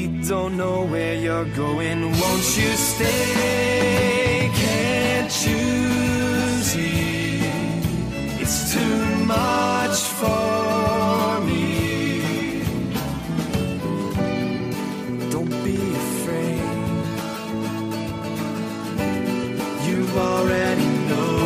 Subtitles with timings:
[0.00, 2.00] We don't know where you're going.
[2.20, 4.50] Won't you stay?
[4.54, 5.64] Can't you
[6.70, 7.40] see?
[8.40, 12.62] It's too much for me.
[15.34, 16.64] Don't be afraid.
[19.86, 21.36] You already know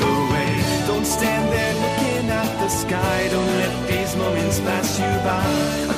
[0.00, 0.50] the way.
[0.86, 3.28] Don't stand there looking at the sky.
[3.30, 5.97] Don't let these moments pass you by.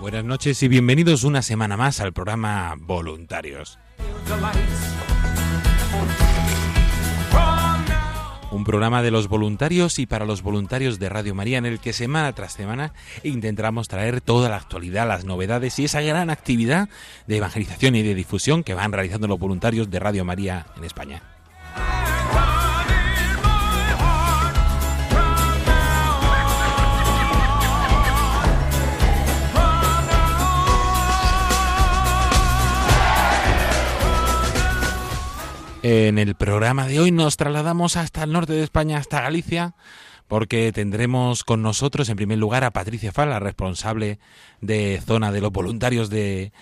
[0.00, 3.78] Buenas noches y bienvenidos una semana más al programa Voluntarios.
[8.50, 11.92] Un programa de los voluntarios y para los voluntarios de Radio María en el que
[11.92, 16.88] semana tras semana intentamos traer toda la actualidad, las novedades y esa gran actividad
[17.26, 21.37] de evangelización y de difusión que van realizando los voluntarios de Radio María en España.
[35.82, 39.74] En el programa de hoy nos trasladamos hasta el norte de España, hasta Galicia,
[40.26, 44.18] porque tendremos con nosotros en primer lugar a Patricia Fal, la responsable
[44.60, 46.52] de zona de los voluntarios de,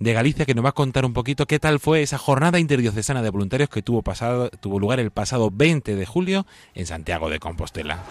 [0.00, 3.22] de Galicia, que nos va a contar un poquito qué tal fue esa jornada interdiocesana
[3.22, 6.44] de voluntarios que tuvo, pasado, tuvo lugar el pasado 20 de julio
[6.74, 8.02] en Santiago de Compostela.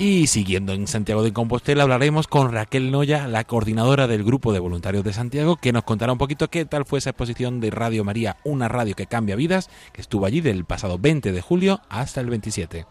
[0.00, 4.58] Y siguiendo en Santiago de Compostela hablaremos con Raquel Noya, la coordinadora del grupo de
[4.58, 8.02] voluntarios de Santiago, que nos contará un poquito qué tal fue esa exposición de Radio
[8.02, 12.22] María, una radio que cambia vidas, que estuvo allí del pasado 20 de julio hasta
[12.22, 12.86] el 27.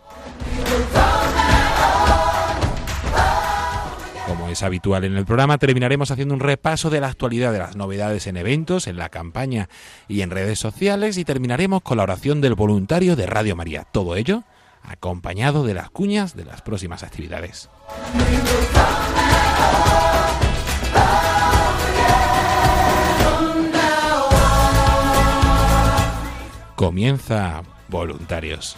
[4.27, 7.75] Como es habitual en el programa, terminaremos haciendo un repaso de la actualidad de las
[7.75, 9.67] novedades en eventos, en la campaña
[10.07, 13.87] y en redes sociales y terminaremos con la oración del voluntario de Radio María.
[13.91, 14.43] Todo ello
[14.89, 17.69] acompañado de las cuñas de las próximas actividades.
[26.75, 28.77] Comienza Voluntarios.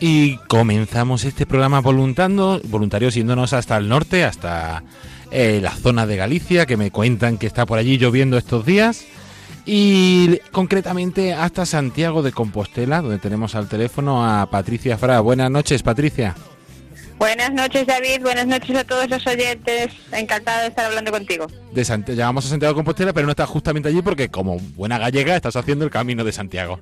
[0.00, 4.82] Y comenzamos este programa voluntando, voluntarios yéndonos hasta el norte, hasta
[5.30, 9.04] eh, la zona de Galicia, que me cuentan que está por allí lloviendo estos días.
[9.66, 15.20] Y concretamente hasta Santiago de Compostela, donde tenemos al teléfono a Patricia Fra.
[15.20, 16.34] Buenas noches, Patricia.
[17.20, 18.22] Buenas noches, David.
[18.22, 19.92] Buenas noches a todos los oyentes.
[20.10, 21.46] Encantada de estar hablando contigo.
[21.70, 25.36] De Llegamos a Santiago de Compostela, pero no estás justamente allí porque, como buena gallega,
[25.36, 26.80] estás haciendo el camino de Santiago.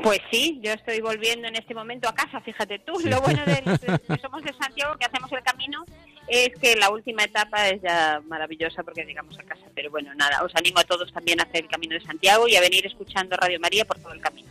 [0.00, 3.00] Pues sí, yo estoy volviendo en este momento a casa, fíjate tú.
[3.02, 5.84] Lo bueno de, que somos de Santiago, que hacemos el camino,
[6.28, 9.64] es que la última etapa es ya maravillosa porque llegamos a casa.
[9.74, 12.54] Pero bueno, nada, os animo a todos también a hacer el camino de Santiago y
[12.54, 14.46] a venir escuchando Radio María por todo el camino.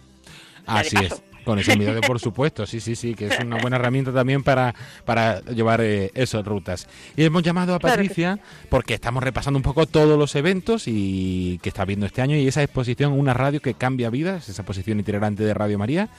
[0.67, 1.21] Así es.
[1.43, 4.75] Con ese miedo, por supuesto, sí, sí, sí, que es una buena herramienta también para,
[5.05, 6.89] para llevar eh, esas rutas.
[7.15, 8.37] Y hemos llamado a Patricia
[8.67, 12.49] porque estamos repasando un poco todos los eventos y que está viendo este año y
[12.49, 16.09] esa exposición, una radio que cambia vidas, esa exposición itinerante de Radio María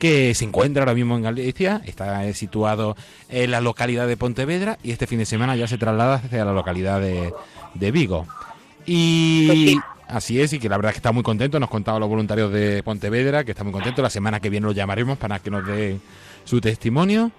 [0.00, 2.96] que se encuentra ahora mismo en Galicia, está situado
[3.28, 6.52] en la localidad de Pontevedra y este fin de semana ya se traslada hacia la
[6.52, 7.32] localidad de,
[7.74, 8.26] de Vigo.
[8.86, 11.58] Y pues Así es, y que la verdad es que está muy contento.
[11.58, 14.00] Nos contaba los voluntarios de Pontevedra que está muy contento.
[14.00, 15.98] La semana que viene lo llamaremos para que nos dé
[16.44, 17.32] su testimonio.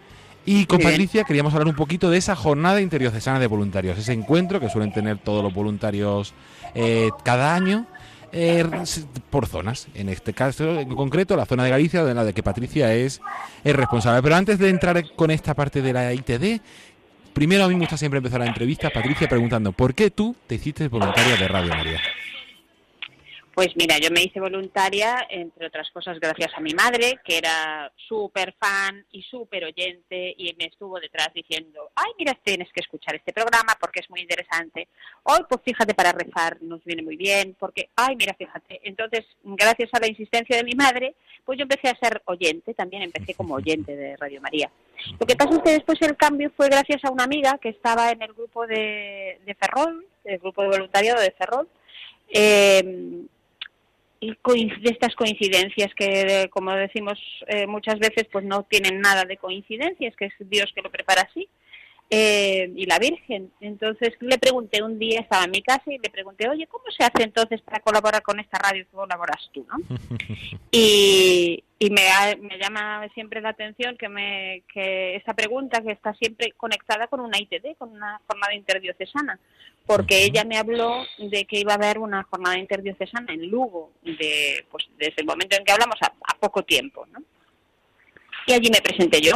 [0.46, 4.60] Y con Patricia queríamos hablar un poquito de esa jornada interdiocesana de voluntarios, ese encuentro
[4.60, 6.34] que suelen tener todos los voluntarios
[6.76, 7.88] eh, cada año.
[8.34, 8.70] Eh,
[9.30, 12.44] por zonas, en este caso en concreto la zona de Galicia, de la de que
[12.44, 13.22] Patricia es,
[13.64, 14.22] es responsable.
[14.22, 16.60] Pero antes de entrar con esta parte de la ITD,
[17.32, 20.56] primero a mí me gusta siempre empezar la entrevista, Patricia, preguntando, ¿por qué tú te
[20.56, 22.02] hiciste voluntaria de Radio María?
[23.56, 27.90] Pues mira, yo me hice voluntaria, entre otras cosas, gracias a mi madre, que era
[27.96, 33.16] súper fan y súper oyente y me estuvo detrás diciendo, ay, mira, tienes que escuchar
[33.16, 34.90] este programa porque es muy interesante.
[35.24, 38.82] Hoy, pues fíjate, para rezar nos viene muy bien, porque, ay, mira, fíjate.
[38.84, 41.16] Entonces, gracias a la insistencia de mi madre,
[41.46, 44.70] pues yo empecé a ser oyente, también empecé como oyente de Radio María.
[45.18, 48.12] Lo que pasa es que después el cambio fue gracias a una amiga que estaba
[48.12, 51.70] en el grupo de, de Ferrol, el grupo de voluntariado de Ferrol,
[52.28, 53.24] eh,
[54.82, 60.16] de estas coincidencias que, como decimos eh, muchas veces, pues no tienen nada de coincidencias,
[60.16, 61.48] que es Dios que lo prepara así,
[62.10, 63.52] eh, y la Virgen.
[63.62, 67.04] Entonces le pregunté un día, estaba en mi casa y le pregunté, oye, ¿cómo se
[67.04, 69.66] hace entonces para colaborar con esta radio que colaboras tú?
[69.68, 69.98] ¿no?
[70.72, 72.04] y, y me,
[72.42, 77.20] me, llama siempre la atención que, me, que esta pregunta que está siempre conectada con
[77.20, 79.40] una ITD, con una jornada interdiocesana,
[79.86, 84.66] porque ella me habló de que iba a haber una jornada interdiocesana en Lugo, de,
[84.72, 87.06] pues, desde el momento en que hablamos a, poco tiempo.
[87.12, 87.20] ¿no?
[88.48, 89.34] Y allí me presenté yo,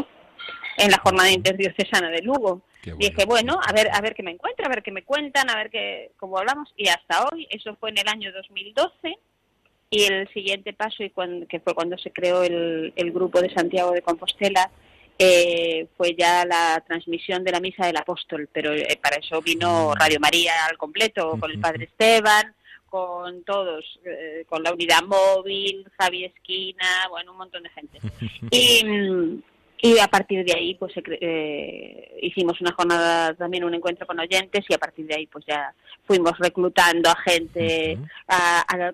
[0.79, 2.61] en la jornada interdiocesana de Lugo.
[2.83, 5.49] Y dije, bueno, a ver, a ver qué me encuentro, a ver qué me cuentan,
[5.49, 6.73] a ver qué, cómo hablamos.
[6.77, 9.17] Y hasta hoy, eso fue en el año 2012,
[9.91, 13.53] y el siguiente paso, y cuando, que fue cuando se creó el, el grupo de
[13.53, 14.71] Santiago de Compostela,
[15.21, 19.89] eh, fue ya la transmisión de la misa del apóstol, pero eh, para eso vino
[19.89, 19.99] mm.
[19.99, 22.55] Radio María al completo, con el padre Esteban,
[22.89, 27.99] con todos, eh, con la unidad móvil, Javi Esquina, bueno, un montón de gente.
[28.51, 29.43] Y,
[29.81, 34.65] y a partir de ahí pues eh, hicimos una jornada también un encuentro con oyentes
[34.67, 35.73] y a partir de ahí pues ya
[36.05, 37.97] fuimos reclutando a gente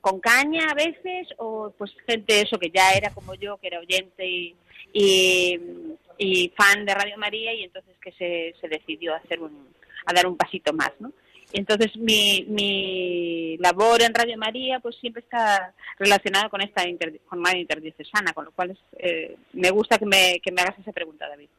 [0.02, 3.80] con caña a veces o pues gente eso que ya era como yo que era
[3.80, 4.56] oyente y,
[4.94, 9.68] y, fan de Radio María y entonces que se, se decidió hacer un
[10.06, 11.12] a dar un pasito más no
[11.58, 17.58] entonces mi, mi labor en Radio María pues siempre está relacionada con esta inter, jornada
[17.58, 21.50] interdiocesana, con lo cual eh, me gusta que me, que me hagas esa pregunta, David.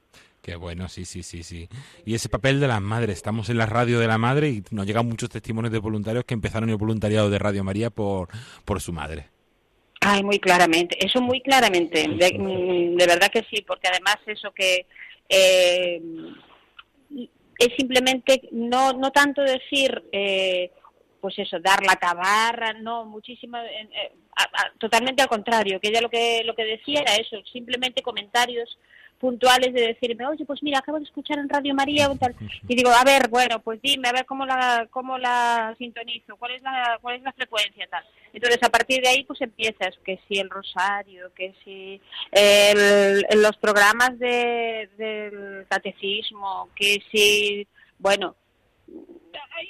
[0.43, 1.69] Qué bueno, sí, sí, sí, sí.
[2.05, 4.87] Y ese papel de las madres, estamos en la radio de la madre y nos
[4.87, 8.29] llegan muchos testimonios de voluntarios que empezaron el voluntariado de Radio María por,
[8.65, 9.29] por su madre.
[10.01, 14.87] Ay, muy claramente, eso muy claramente, de, de verdad que sí, porque además eso que
[15.29, 16.01] eh,
[17.59, 20.71] es simplemente no, no tanto decir, eh,
[21.21, 24.13] pues eso, dar la tabarra, no, muchísimo, eh,
[24.79, 28.79] totalmente al contrario, que ella lo que, lo que decía era eso, simplemente comentarios
[29.19, 32.09] puntuales de decirme, oye, pues mira, acabo de escuchar en Radio María
[32.69, 36.53] y digo, a ver, bueno, pues dime, a ver cómo la, cómo la sintonizo, cuál
[36.53, 38.05] es la, cuál es la frecuencia, tal.
[38.33, 42.01] Entonces, a partir de ahí, pues empiezas, que si el rosario, que si
[42.33, 47.67] el, los programas de, del catecismo, que si,
[47.99, 48.37] bueno,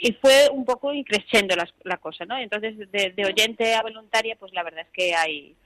[0.00, 2.36] y fue un poco increciendo la, la cosa, ¿no?
[2.36, 5.56] Entonces, de, de oyente a voluntaria, pues la verdad es que hay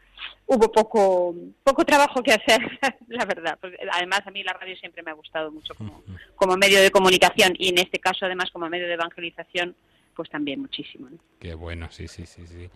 [0.47, 2.61] hubo poco poco trabajo que hacer,
[3.09, 3.59] la verdad.
[3.93, 6.03] además, a mí la radio siempre me ha gustado mucho como,
[6.37, 9.75] como medio de comunicación y en este caso, además, como medio de evangelización,
[10.15, 11.09] pues también muchísimo.
[11.39, 12.69] Qué bueno, sí, sí, sí, sí.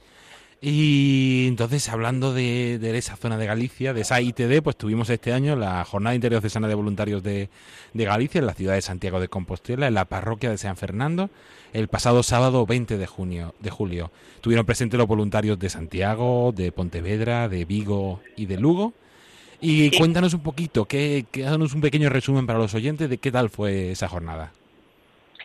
[0.67, 5.57] Y entonces, hablando de, esa zona de Galicia, de esa ITD, pues tuvimos este año
[5.57, 7.51] la Jornada Interdiocesana de Voluntarios de,
[7.93, 11.29] de, Galicia en la ciudad de Santiago de Compostela, en la parroquia de San Fernando,
[11.75, 14.11] el pasado sábado 20 de, junio, de julio.
[14.41, 18.95] Tuvieron presentes los voluntarios de Santiago, de Pontevedra, de Vigo y de Lugo.
[19.61, 23.51] Y cuéntanos un poquito, que, que un pequeño resumen para los oyentes de qué tal
[23.51, 24.51] fue esa jornada.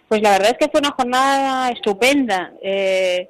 [0.08, 2.54] Pues la verdad es que fue una jornada estupenda.
[2.64, 3.28] Eh,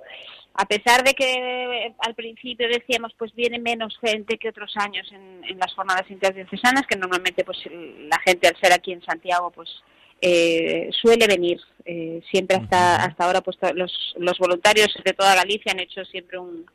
[0.61, 5.57] a pesar de que al principio decíamos pues viene menos gente que otros años en,
[5.57, 9.69] las jornadas interdiocesanas, que normalmente pues la gente al ser aquí en Santiago pues
[10.19, 15.71] eh, suele venir eh, siempre hasta hasta ahora pues los, los voluntarios de toda Galicia
[15.71, 16.65] han hecho siempre un,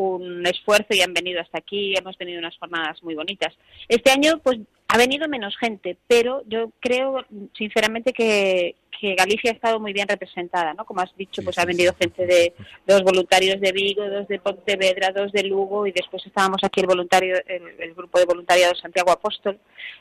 [0.00, 3.54] un esfuerzo y han venido hasta aquí, hemos tenido unas jornadas muy bonitas.
[3.88, 7.24] Este año pues ha venido menos gente, pero yo creo
[7.56, 10.84] sinceramente que, que Galicia ha estado muy bien representada, ¿no?
[10.84, 12.52] Como has dicho, pues ha venido gente de
[12.86, 16.86] dos voluntarios de Vigo, dos de Pontevedra, dos de Lugo y después estábamos aquí el
[16.86, 19.58] voluntario, el, grupo de voluntariado Santiago Apóstol,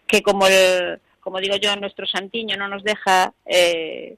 [0.07, 4.15] que como el, como digo yo, nuestro santiño no nos deja eh,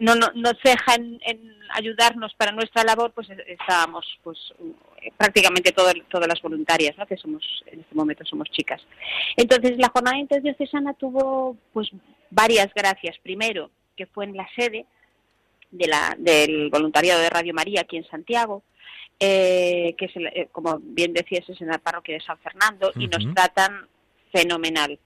[0.00, 4.38] no, no, nos deja en, ayudarnos para nuestra labor, pues estábamos pues
[5.16, 7.06] prácticamente todas todas las voluntarias, ¿no?
[7.06, 8.80] que somos en este momento somos chicas.
[9.36, 11.90] Entonces la jornada interdiocesana tuvo pues
[12.30, 13.16] varias gracias.
[13.22, 14.86] Primero, que fue en la sede
[15.70, 18.62] de la, del voluntariado de Radio María aquí en Santiago,
[19.18, 23.08] eh, que es, eh, como bien decías, es en la parroquia de San Fernando, y
[23.08, 23.88] nos tratan
[24.32, 24.98] fenomenal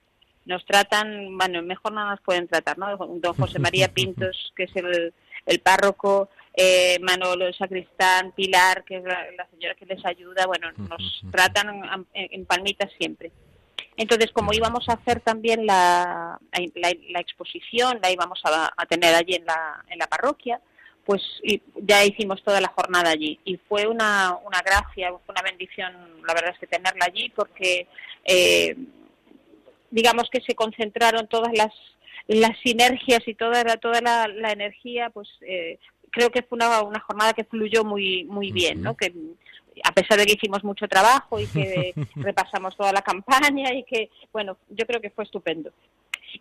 [0.46, 2.96] nos tratan, bueno, mejor no nos pueden tratar, ¿no?
[2.96, 5.12] Don José María Pintos, que es el,
[5.44, 10.70] el párroco, eh, Manolo, el sacristán, Pilar, que es la, señora que les ayuda, bueno,
[10.72, 13.30] nos tratan en, palmitas siempre.
[13.96, 16.38] Entonces, como íbamos a hacer también la,
[16.74, 20.60] la, exposición, la íbamos a, a, tener allí en la, en la parroquia,
[21.04, 21.22] pues
[21.76, 23.38] ya hicimos toda la jornada allí.
[23.44, 25.92] Y fue una, una gracia, fue una bendición,
[26.26, 27.86] la verdad es que tenerla allí, porque
[28.24, 28.76] eh,
[29.90, 31.72] digamos que se concentraron todas las,
[32.26, 35.78] las sinergias y toda la, toda la, energía, pues eh,
[36.10, 38.96] creo que fue una, una, jornada que fluyó muy, muy bien, ¿no?
[38.96, 39.12] Que
[39.84, 44.10] a pesar de que hicimos mucho trabajo y que repasamos toda la campaña y que,
[44.32, 45.70] bueno, yo creo que fue estupendo.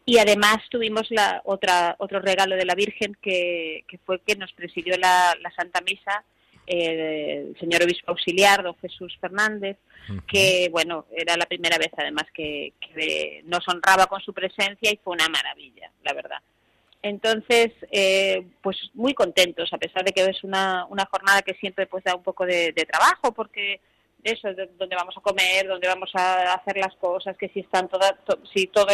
[0.05, 4.51] Y además tuvimos la otra otro regalo de la Virgen que, que fue que nos
[4.53, 6.23] presidió la, la Santa Misa
[6.67, 9.77] el señor obispo auxiliar, don Jesús Fernández,
[10.27, 12.73] que bueno, era la primera vez además que,
[13.45, 16.41] nos honraba con su presencia y fue una maravilla, la verdad.
[17.01, 21.85] Entonces, eh, pues muy contentos, a pesar de que es una, una jornada que siempre
[21.85, 23.79] pues da un poco de, trabajo, porque
[24.23, 27.87] eso, de, donde vamos a comer, donde vamos a hacer las cosas, que si están
[27.89, 28.15] todas,
[28.51, 28.87] si todo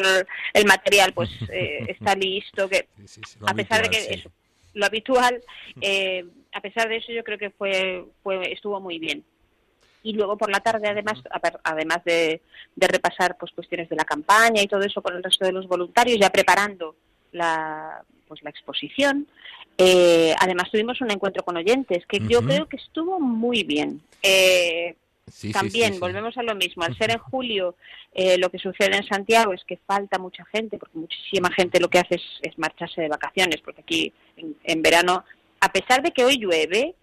[0.54, 2.90] el, material pues eh, está listo, que
[3.48, 4.30] a pesar de que eso,
[4.74, 5.42] lo habitual,
[5.82, 9.24] eh, a pesar de eso yo creo que fue, fue estuvo muy bien.
[10.04, 11.22] Y luego por la tarde, además,
[11.64, 12.42] además de,
[12.76, 16.20] repasar pues cuestiones de la campaña y todo eso con el resto de los voluntarios,
[16.20, 16.96] ya preparando
[17.32, 19.28] la, pues la exposición,
[19.78, 24.02] eh, además tuvimos un encuentro con oyentes que yo creo que estuvo muy bien.
[24.24, 24.96] Eh,
[25.54, 26.84] también volvemos a lo mismo.
[26.84, 27.76] Al ser en julio,
[28.14, 31.90] eh, lo que sucede en Santiago es que falta mucha gente, porque muchísima gente lo
[31.90, 35.24] que hace es, marcharse de vacaciones, porque aquí en, verano,
[35.62, 36.96] a pesar de que hoy llueve,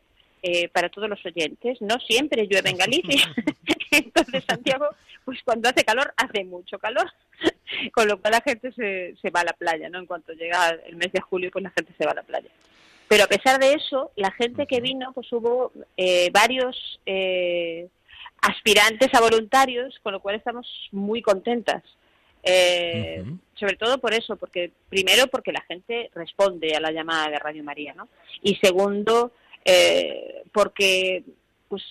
[0.42, 3.34] eh, para todos los oyentes, no siempre llueve en Galicia.
[3.90, 4.88] Entonces Santiago,
[5.24, 7.10] pues cuando hace calor, hace mucho calor.
[7.92, 9.98] Con lo cual la gente se, se va a la playa, ¿no?
[9.98, 12.48] En cuanto llega el mes de julio, pues la gente se va a la playa.
[13.08, 17.88] Pero a pesar de eso, la gente que vino, pues hubo eh, varios eh,
[18.42, 21.82] aspirantes a voluntarios, con lo cual estamos muy contentas.
[22.42, 27.38] Eh, sobre todo por eso, porque primero porque la gente responde a la llamada de
[27.38, 28.08] Radio María, ¿no?
[28.42, 29.32] Y segundo,
[30.52, 31.24] porque
[31.68, 31.82] pues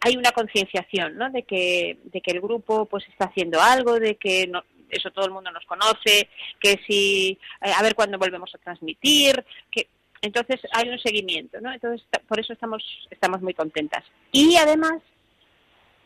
[0.00, 1.30] hay una concienciación, ¿no?
[1.30, 5.24] De que, de que el grupo pues está haciendo algo, de que no, eso todo
[5.24, 6.28] el mundo nos conoce,
[6.60, 9.88] que si, a ver cuándo volvemos a transmitir, que
[10.20, 11.72] entonces hay un seguimiento, ¿no?
[11.72, 14.04] Entonces por eso estamos estamos muy contentas.
[14.30, 15.02] Y además,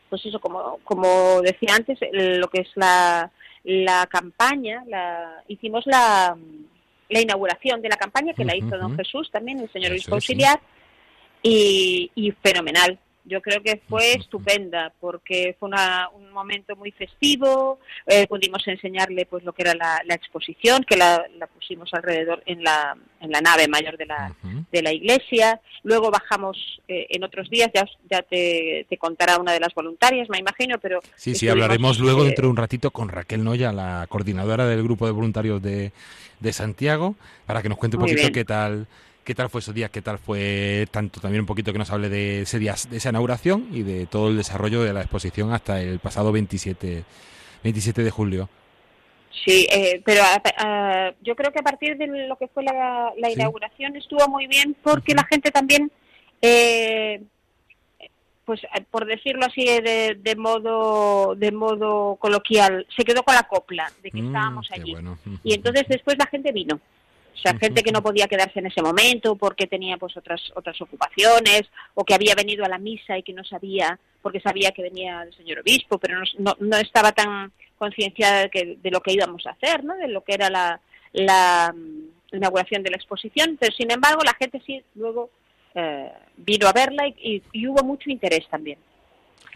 [0.09, 3.31] pues eso como como decía antes, lo que es la,
[3.67, 6.37] la campaña, la hicimos la,
[7.09, 10.61] la inauguración de la campaña que la hizo don Jesús también, el señor obispo auxiliar,
[11.43, 12.97] y, y fenomenal.
[13.27, 15.69] Yo creo que fue estupenda porque fue
[16.13, 21.25] un momento muy festivo, eh, pudimos enseñarle pues lo que era la, exposición, que la,
[21.53, 24.33] pusimos alrededor en la, en la nave mayor de la,
[24.71, 25.59] de la iglesia.
[25.83, 30.29] Luego bajamos eh, en otros días, ya, ya te, te, contará una de las voluntarias,
[30.29, 30.99] me imagino, pero...
[31.15, 35.05] Sí, sí, hablaremos luego dentro de un ratito con Raquel Noya, la coordinadora del grupo
[35.05, 35.91] de voluntarios de,
[36.39, 37.15] de Santiago,
[37.45, 38.87] para que nos cuente un poquito qué tal
[39.27, 42.07] qué tal fue esos días, qué tal fue tanto también un poquito que nos hable
[42.07, 45.81] de ese día, de esa inauguración y de todo el desarrollo de la exposición hasta
[45.81, 47.03] el pasado 27,
[47.61, 48.49] 27 de julio.
[49.45, 50.23] Sí, eh, pero
[51.21, 55.13] yo creo que a partir de lo que fue la, inauguración estuvo muy bien porque
[55.13, 55.91] la gente también,
[56.41, 57.21] eh,
[58.45, 64.09] pues por decirlo así de, modo de modo coloquial, se quedó con la copla de
[64.09, 64.95] que mm, estábamos allí.
[65.43, 66.79] Y entonces después la gente vino.
[67.37, 70.81] O sea, gente que no podía quedarse en ese momento porque tenía pues otras otras
[70.81, 74.81] ocupaciones o que había venido a la misa y que no sabía porque sabía que
[74.81, 79.45] venía el señor obispo, pero no, no, estaba tan concienciada de, de, lo que íbamos
[79.45, 79.95] a hacer, ¿no?
[79.95, 80.81] De lo que era la,
[81.13, 83.55] la mm, inauguración de la exposición.
[83.59, 85.29] Pero sin embargo, la gente sí luego
[85.75, 88.79] eh, vino a verla y, y, hubo mucho interés también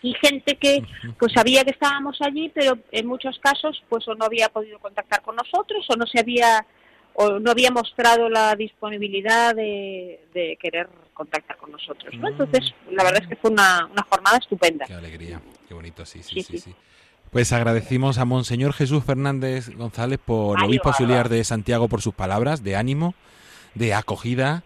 [0.04, 0.84] y gente que
[1.20, 5.22] pues sabía que estábamos allí pero en muchos casos pues o no había podido contactar
[5.22, 6.66] con nosotros o no se había
[7.14, 12.14] o no había mostrado la disponibilidad de, querer contactar con nosotros.
[12.16, 12.30] ¿no?
[12.30, 14.86] Entonces, la verdad es que fue una, una jornada estupenda.
[14.86, 16.58] Qué alegría, qué bonito, sí, sí, sí.
[16.58, 16.76] sí,
[17.30, 22.64] Pues agradecimos a Monseñor Jesús Fernández González, por obispo auxiliar de Santiago, por sus palabras
[22.64, 23.14] de ánimo,
[23.76, 24.64] de acogida,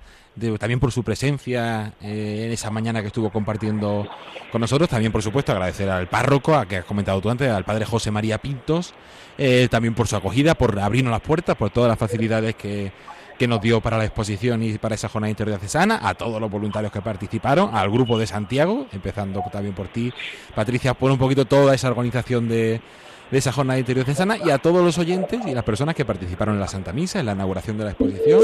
[0.59, 4.07] también por su presencia eh, en esa mañana que estuvo compartiendo
[4.51, 4.89] con nosotros.
[4.89, 8.11] También, por supuesto, agradecer al párroco, a que has comentado tú antes, al padre José
[8.11, 8.93] María Pintos,
[9.37, 12.91] eh, también por su acogida, por abrirnos las puertas, por todas las facilidades que,
[13.37, 16.91] que nos dio para la exposición y para esa jornada interdiocesana, a todos los voluntarios
[16.91, 20.13] que participaron, al grupo de Santiago, empezando también por ti,
[20.53, 22.81] Patricia, por un poquito toda esa organización de,
[23.31, 26.61] de esa jornada interdiocesana y a todos los oyentes y las personas que participaron en
[26.61, 28.41] la Santa Misa, en la inauguración de la exposición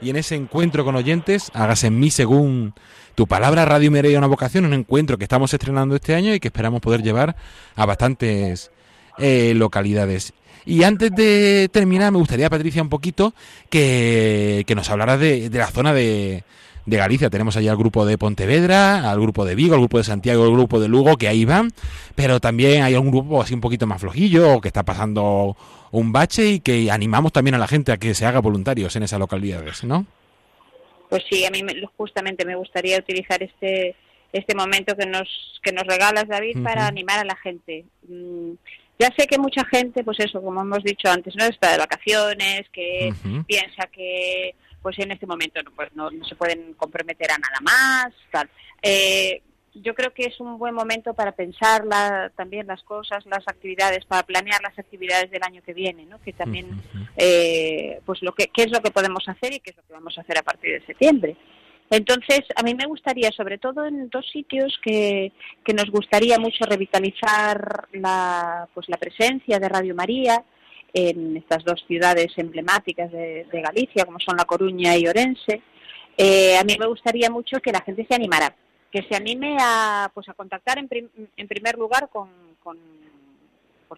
[0.00, 2.74] y en ese encuentro con oyentes, hagas en mí según
[3.14, 6.48] tu palabra, Radio Mireia una vocación, un encuentro que estamos estrenando este año y que
[6.48, 7.36] esperamos poder llevar
[7.74, 8.70] a bastantes
[9.18, 10.34] eh, localidades.
[10.66, 13.32] Y antes de terminar, me gustaría, Patricia, un poquito
[13.70, 16.42] que, que nos hablaras de, de la zona de,
[16.86, 17.28] de Galicia.
[17.28, 20.52] Tenemos allá al grupo de Pontevedra, al grupo de Vigo, al grupo de Santiago, al
[20.52, 21.72] grupo de Lugo, que ahí van,
[22.14, 25.56] pero también hay un grupo así un poquito más flojillo, o que está pasando
[25.90, 29.02] un bache y que animamos también a la gente a que se haga voluntarios en
[29.02, 30.06] esas localidades, ¿no?
[31.08, 31.62] Pues sí, a mí
[31.96, 33.94] justamente me gustaría utilizar este
[34.32, 35.28] este momento que nos
[35.62, 37.84] que nos regalas David para animar a la gente.
[38.08, 38.52] Mm,
[38.98, 42.62] ya sé que mucha gente, pues eso, como hemos dicho antes, no está de vacaciones,
[42.72, 43.12] que
[43.46, 44.54] piensa que
[44.86, 48.48] pues en este momento pues no, se pueden comprometer a nada más, tal.
[48.80, 49.42] Eh,
[49.74, 51.82] yo creo que es un buen momento para pensar
[52.36, 56.20] también las cosas, las actividades, para planear las actividades del año que viene, ¿no?
[56.20, 56.68] Que también,
[57.16, 59.92] eh, pues lo que, qué es lo que podemos hacer y qué es lo que
[59.92, 61.36] vamos a hacer a partir de septiembre.
[61.90, 65.32] Entonces, a mí me gustaría, sobre todo en dos sitios que,
[65.64, 70.44] que nos gustaría mucho revitalizar la, pues la presencia de Radio María,
[70.96, 75.60] en estas dos ciudades emblemáticas de, Galicia, como son La Coruña y Orense,
[76.16, 78.56] eh, a mí me gustaría mucho que la gente se animara,
[78.90, 80.88] que se anime a, pues, a contactar en,
[81.36, 82.30] en primer lugar con,
[82.62, 82.78] con,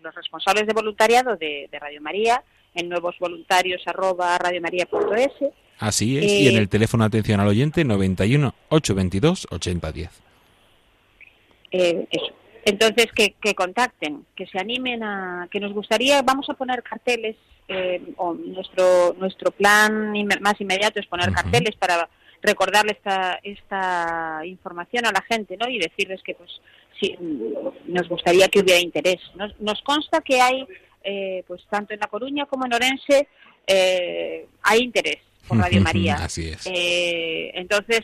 [0.02, 2.42] los responsables de voluntariado de, Radio María,
[2.74, 5.52] en nuevosvoluntarios@radiomaria.es.
[5.78, 10.20] Así es, y en el teléfono de atención al oyente 91 822 8010.
[11.70, 12.34] eh, eso.
[12.68, 15.48] Entonces, que, que, contacten, que se animen a...
[15.50, 17.36] que nos gustaría, vamos a poner carteles,
[17.68, 22.08] eh, o nuestro, nuestro plan más inmediato es poner carteles para
[22.40, 25.68] recordarle esta, esta información a la gente ¿no?
[25.68, 26.50] y decirles que pues
[27.00, 27.16] sí,
[27.86, 29.20] nos gustaría que hubiera interés.
[29.34, 30.66] Nos, nos consta que hay,
[31.04, 33.28] eh, pues tanto en La Coruña como en Orense,
[33.66, 36.14] eh, hay interés por Radio María.
[36.16, 36.66] Así es.
[36.66, 38.00] Eh, entonces,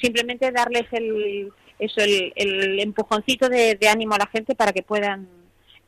[0.00, 1.52] simplemente darles el,
[1.84, 5.28] eso, el, el empujoncito de, ánimo a la gente para que puedan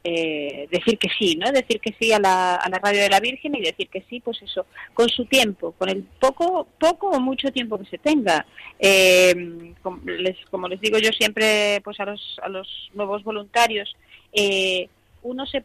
[0.02, 1.50] eh, decir que sí, ¿no?
[1.50, 4.20] Decir que sí a la, a la radio de la Virgen y decir que sí,
[4.20, 8.44] pues eso, con su tiempo, con el poco, poco o mucho tiempo que se tenga.
[8.78, 13.96] Eh, como, les, como les digo yo siempre, pues a los, a los nuevos voluntarios,
[14.32, 14.88] eh,
[15.22, 15.64] uno se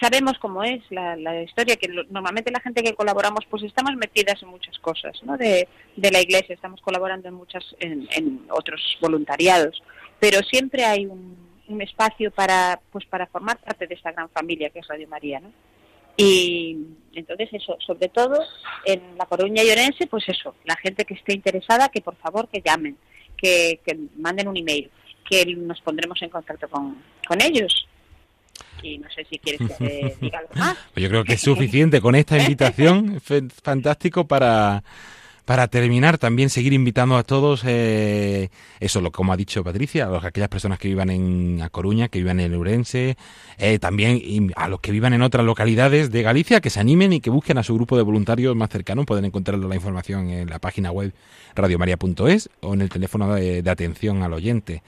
[0.00, 4.48] sabemos cómo es la, historia, que normalmente la gente que colaboramos pues estamos metidas en
[4.48, 5.36] muchas cosas ¿no?
[5.36, 9.82] de, de la iglesia, estamos colaborando en muchas, en, otros voluntariados,
[10.18, 11.48] pero siempre hay un,
[11.80, 15.52] espacio para pues para formar parte de esta gran familia que es Radio María, ¿no?
[16.16, 16.78] Y
[17.12, 18.42] entonces eso, sobre todo
[18.86, 22.62] en La Coruña y pues eso, la gente que esté interesada, que por favor que
[22.62, 22.96] llamen,
[23.36, 24.90] que, que manden un email,
[25.28, 27.86] que nos pondremos en contacto con, con ellos
[28.82, 30.76] y no sé si quieres que te diga algo más.
[30.94, 33.20] Pues yo creo que es suficiente con esta invitación,
[33.62, 34.82] fantástico para
[35.48, 40.10] para terminar, también seguir invitando a todos, eh, eso, lo, como ha dicho Patricia, a,
[40.10, 43.16] los, a, aquellas personas que vivan en A Coruña, que vivan en Urense,
[43.56, 47.22] eh, también a los que vivan en otras localidades de Galicia, que se animen y
[47.22, 49.06] que busquen a su grupo de voluntarios más cercano.
[49.06, 51.14] Pueden encontrar la información en la página web
[51.54, 54.82] radiomaria.es o en el teléfono de, de atención al oyente.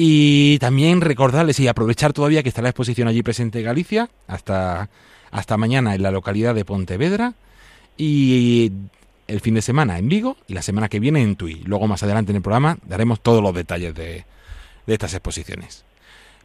[0.00, 4.90] Y también recordarles y aprovechar todavía que está la exposición allí presente en Galicia hasta,
[5.32, 7.34] hasta mañana en la localidad de Pontevedra
[7.96, 8.70] y
[9.26, 11.64] el fin de semana en Vigo y la semana que viene en Tui.
[11.64, 14.24] Luego más adelante en el programa daremos todos los detalles de,
[14.86, 15.84] de estas exposiciones.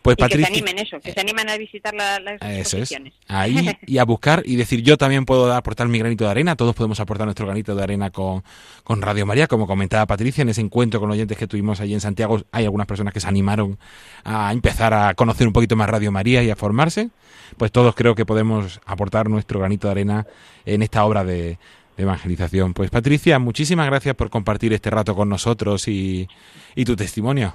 [0.03, 2.77] Pues, y Patricia, que se animen eso, que se animen a visitar la, las eso
[2.77, 3.13] exposiciones.
[3.13, 3.19] Es.
[3.29, 6.75] Ahí y a buscar y decir yo también puedo aportar mi granito de arena, todos
[6.75, 8.43] podemos aportar nuestro granito de arena con,
[8.83, 12.01] con Radio María, como comentaba Patricia, en ese encuentro con oyentes que tuvimos allí en
[12.01, 13.79] Santiago, hay algunas personas que se animaron
[14.25, 17.09] a empezar a conocer un poquito más Radio María y a formarse,
[17.55, 20.27] pues todos creo que podemos aportar nuestro granito de arena
[20.65, 21.57] en esta obra de,
[21.95, 22.73] de evangelización.
[22.73, 26.27] Pues Patricia, muchísimas gracias por compartir este rato con nosotros y,
[26.75, 27.53] y tu testimonio.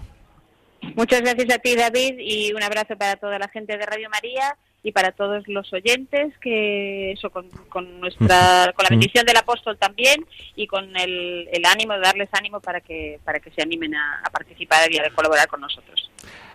[0.94, 4.56] Muchas gracias a ti, David, y un abrazo para toda la gente de Radio María
[4.82, 9.76] y para todos los oyentes, que eso con, con nuestra, con la bendición del apóstol
[9.76, 13.94] también y con el, el ánimo de darles ánimo para que para que se animen
[13.94, 16.10] a, a participar y a colaborar con nosotros.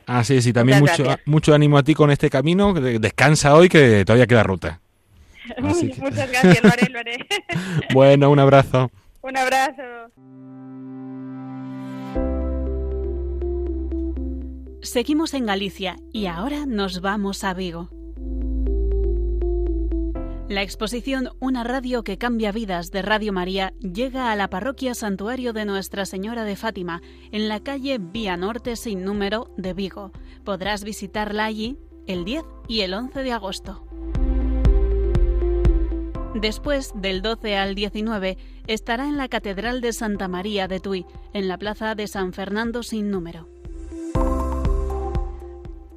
[0.05, 2.73] Así es, y también mucho, mucho ánimo a ti con este camino.
[2.73, 4.79] Descansa hoy, que todavía queda ruta.
[5.43, 5.93] Que...
[5.97, 7.17] Muchas gracias, lo haré, lo haré.
[7.93, 8.89] bueno, un abrazo.
[9.21, 9.81] Un abrazo.
[14.83, 17.89] Seguimos en Galicia y ahora nos vamos a Vigo.
[20.49, 25.53] La exposición Una radio que cambia vidas de Radio María llega a la parroquia Santuario
[25.53, 30.11] de Nuestra Señora de Fátima, en la calle Vía Norte sin número de Vigo.
[30.43, 33.87] Podrás visitarla allí el 10 y el 11 de agosto.
[36.35, 41.47] Después, del 12 al 19, estará en la Catedral de Santa María de Tui, en
[41.47, 43.47] la Plaza de San Fernando sin número.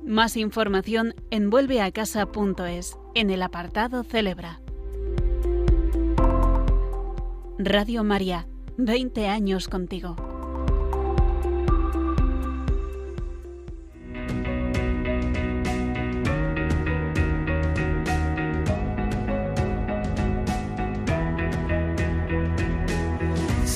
[0.06, 4.60] Más información en vuelveacasa.es, en el apartado Celebra.
[7.58, 10.35] Radio María, 20 años contigo.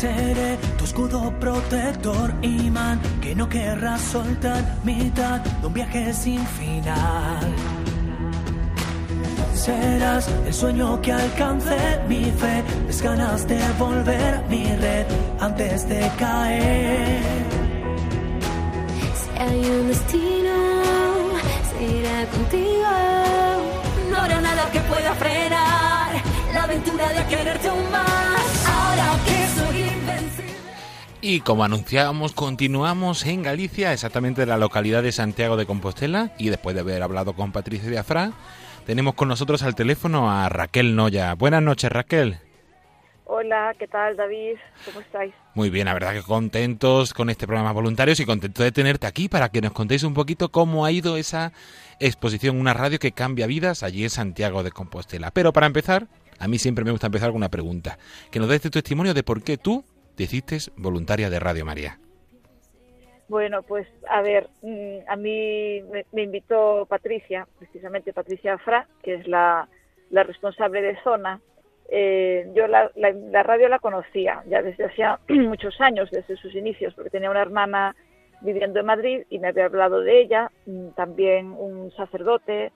[0.01, 7.55] Seré tu escudo protector, imán, que no querrás soltar, mitad de un viaje sin final.
[9.53, 11.77] Serás el sueño que alcance
[12.09, 15.05] mi fe, es ganas de volver mi red
[15.39, 17.21] antes de caer.
[19.21, 20.57] Si hay un destino,
[21.73, 22.91] será contigo.
[24.11, 26.11] No habrá nada que pueda frenar
[26.55, 28.67] la aventura de quererte aún más.
[28.67, 29.40] Ahora que.
[31.23, 36.33] Y como anunciábamos, continuamos en Galicia, exactamente en la localidad de Santiago de Compostela.
[36.39, 38.33] Y después de haber hablado con Patricia Diafra,
[38.87, 41.35] tenemos con nosotros al teléfono a Raquel Noya.
[41.35, 42.39] Buenas noches, Raquel.
[43.27, 44.57] Hola, ¿qué tal, David?
[44.87, 45.35] ¿Cómo estáis?
[45.55, 49.29] Muy bien, la verdad que contentos con este programa voluntarios y contentos de tenerte aquí
[49.29, 51.53] para que nos contéis un poquito cómo ha ido esa
[52.01, 55.31] exposición, una radio que cambia vidas allí en Santiago de Compostela.
[55.33, 57.99] Pero para empezar, a mí siempre me gusta empezar con una pregunta.
[58.31, 59.85] Que nos des tu testimonio de por qué tú
[60.27, 61.99] te voluntaria de Radio María.
[63.29, 69.29] Bueno, pues a ver, mm, a mí me, invitó Patricia, precisamente Patricia Fra, que es
[69.29, 69.69] la,
[70.11, 71.41] responsable de zona.
[71.89, 72.91] Eh, yo la,
[73.43, 77.95] radio la conocía ya desde hacía muchos años, desde sus inicios, porque tenía una hermana
[78.43, 82.73] viviendo en Madrid y me había hablado de ella, mm, también un sacerdote,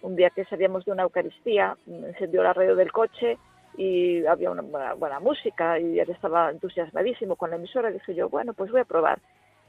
[0.00, 3.36] un día que sabíamos de una Eucaristía, mm, encendió la radio del coche
[3.76, 4.62] y había una
[4.94, 7.90] buena, música y él estaba entusiasmadísimo con la emisora.
[7.90, 9.20] Dije yo, bueno, pues voy a probar.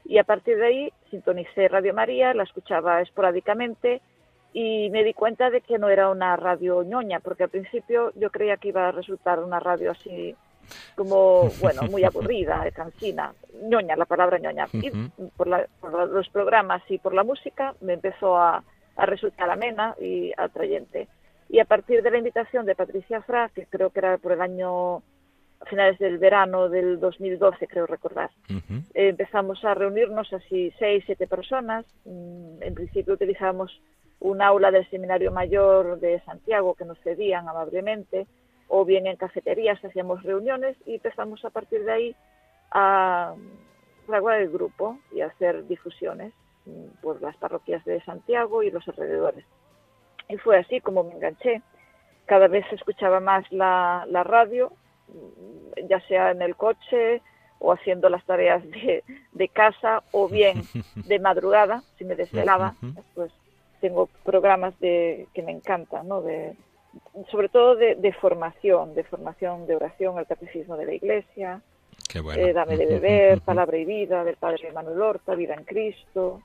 [0.04, 4.00] Y a partir de ahí sintonicé Radio María, la escuchaba esporádicamente
[4.52, 8.30] y me di cuenta de que no era una radio ñoña, porque al principio yo
[8.30, 10.34] creía que iba a resultar una radio así
[10.94, 13.32] como, bueno, muy aburrida, cansina,
[13.62, 14.66] ñoña, la palabra ñoña.
[14.72, 14.90] Y
[15.36, 18.62] por, los programas y por la música me empezó a,
[18.96, 21.08] a resultar amena y atrayente.
[21.50, 24.40] Y a partir de la invitación de Patricia Fra, que creo que era por el
[24.40, 24.98] año
[25.60, 28.30] a finales del verano del 2012, creo recordar.
[28.48, 31.84] Eh, empezamos a reunirnos así seis, siete personas.
[32.04, 33.82] Mm, en principio utilizábamos
[34.20, 38.28] un aula del Seminario Mayor de Santiago que nos cedían amablemente,
[38.68, 42.16] o bien en cafeterías hacíamos reuniones y empezamos a partir de ahí
[42.70, 43.34] a
[44.06, 46.32] fraguar el grupo y a hacer difusiones
[46.66, 49.44] mm, por las parroquias de Santiago y los alrededores.
[50.30, 51.62] Y fue así como me enganché.
[52.26, 54.72] Cada vez escuchaba más la, radio,
[55.88, 57.20] ya sea en el coche
[57.58, 60.62] o haciendo las tareas de, de casa o bien
[60.94, 62.74] de madrugada, si me desvelaba,
[63.14, 63.32] pues
[63.80, 66.22] tengo programas de, que me encantan, ¿no?
[66.22, 66.54] De,
[67.30, 71.60] sobre todo de, formación, de formación de oración, el catecismo de la iglesia,
[72.14, 76.42] eh, Dame de beber, Palabra y Vida, del Padre Manuel Horta, Vida en Cristo,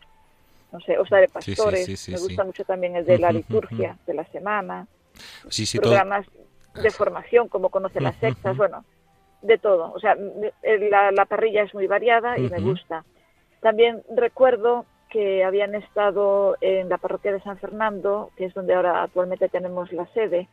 [0.71, 2.09] no sé, o sea, de pastores.
[2.09, 4.87] me gusta mucho también el de la liturgia de la semana.
[5.79, 6.25] programas
[6.81, 8.83] de formación, como conoce las sectas, bueno,
[9.41, 9.93] de todo.
[9.93, 13.05] O sea, la, la parrilla es muy variada y me gusta.
[13.61, 19.03] También recuerdo que habían estado en la parroquia de San Fernando, que es donde ahora
[19.03, 20.49] actualmente tenemos la sede,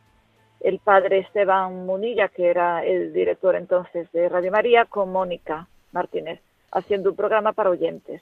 [0.61, 6.39] el padre Esteban Munilla, que era el director entonces de Radio María, con Mónica Martínez,
[6.71, 8.21] haciendo un programa para oyentes.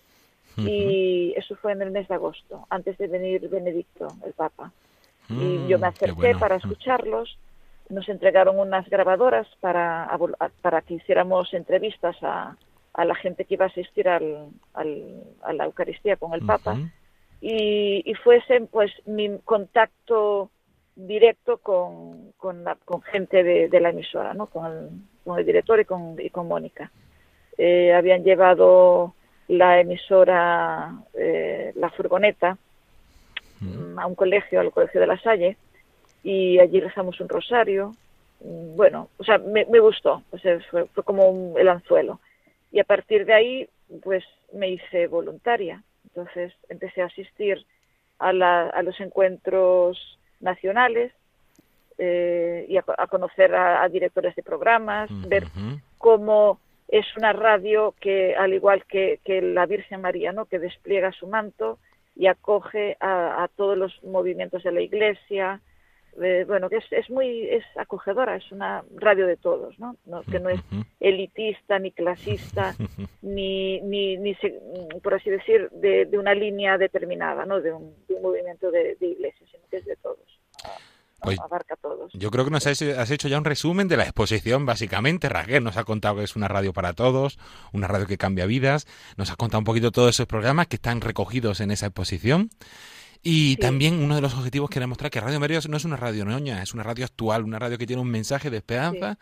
[0.57, 4.71] Y eso fue en el mes de agosto, antes de venir Benedicto, el Papa.
[5.29, 7.37] y mm, yo me acerqué para escucharlos.
[7.89, 10.09] Nos entregaron unas grabadoras para,
[10.61, 12.55] para que hiciéramos entrevistas a,
[12.93, 16.77] a la gente que iba a asistir al, a la Eucaristía con el Papa.
[17.41, 20.51] y, y fuesen pues mi contacto
[20.95, 24.47] directo con, con, la, con gente de, de, la emisora, ¿no?
[24.47, 24.89] con, el,
[25.23, 26.91] con el director y con, y con Mónica.
[27.57, 29.15] Eh, habían llevado
[29.47, 32.57] la emisora, eh, la furgoneta,
[33.59, 33.99] mm.
[33.99, 35.57] a un colegio, al colegio de la Salle,
[36.23, 37.95] y allí rezamos un rosario.
[38.41, 42.19] Mm, bueno, o sea, me, gustó, o sea, fue, como el anzuelo.
[42.71, 43.69] Y a partir de ahí,
[44.03, 44.23] pues
[44.53, 45.83] me hice voluntaria.
[46.05, 47.65] Entonces empecé a asistir
[48.19, 51.11] a, los encuentros nacionales
[51.97, 55.45] eh, y a, conocer a, directores de programas, ver
[55.97, 56.59] cómo
[56.91, 60.45] es una radio que, al igual que, la Virgen María, ¿no?
[60.45, 61.79] que despliega su manto
[62.15, 65.61] y acoge a, todos los movimientos de la Iglesia,
[66.21, 69.95] eh, bueno, que es, muy es acogedora, es una radio de todos, ¿no?
[70.29, 70.59] que no es
[70.99, 72.75] elitista ni clasista,
[73.21, 74.35] ni, ni, ni
[75.01, 77.61] por así decir, de, una línea determinada, ¿no?
[77.61, 80.19] de un, movimiento de, de iglesia, sino que es de todos.
[81.21, 81.39] Pues
[82.13, 85.29] yo creo que nos has, hecho ya un resumen de la exposición, básicamente.
[85.29, 87.37] Raquel nos ha contado que es una radio para todos,
[87.73, 88.87] una radio que cambia vidas.
[89.17, 92.49] Nos ha contado un poquito todos esos programas que están recogidos en esa exposición.
[93.23, 96.25] Y también uno de los objetivos que demostrar que Radio María no es una radio
[96.25, 99.19] noña, es una radio actual, una radio que tiene un mensaje de esperanza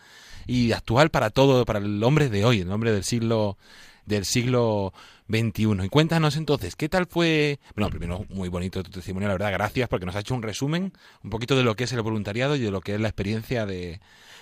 [0.47, 3.57] y actual para todo, para el hombre de hoy, el hombre del siglo
[4.05, 4.93] del siglo
[5.29, 5.85] XXI.
[5.85, 7.59] Y cuéntanos entonces, ¿qué tal fue?
[7.75, 10.93] Bueno, primero, muy bonito tu testimonio, la verdad, gracias, porque nos ha hecho un resumen
[11.23, 13.65] un poquito de lo que es el voluntariado y de lo que es la experiencia
[13.65, 14.01] de,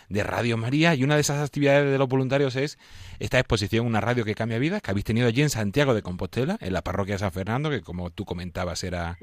[0.10, 0.96] de Radio María.
[0.96, 2.78] Y una de esas actividades de los voluntarios es
[3.20, 6.58] esta exposición, una radio que cambia vidas, que habéis tenido allí en Santiago de Compostela,
[6.62, 9.17] en la parroquia de San Fernando, que como tú comentabas era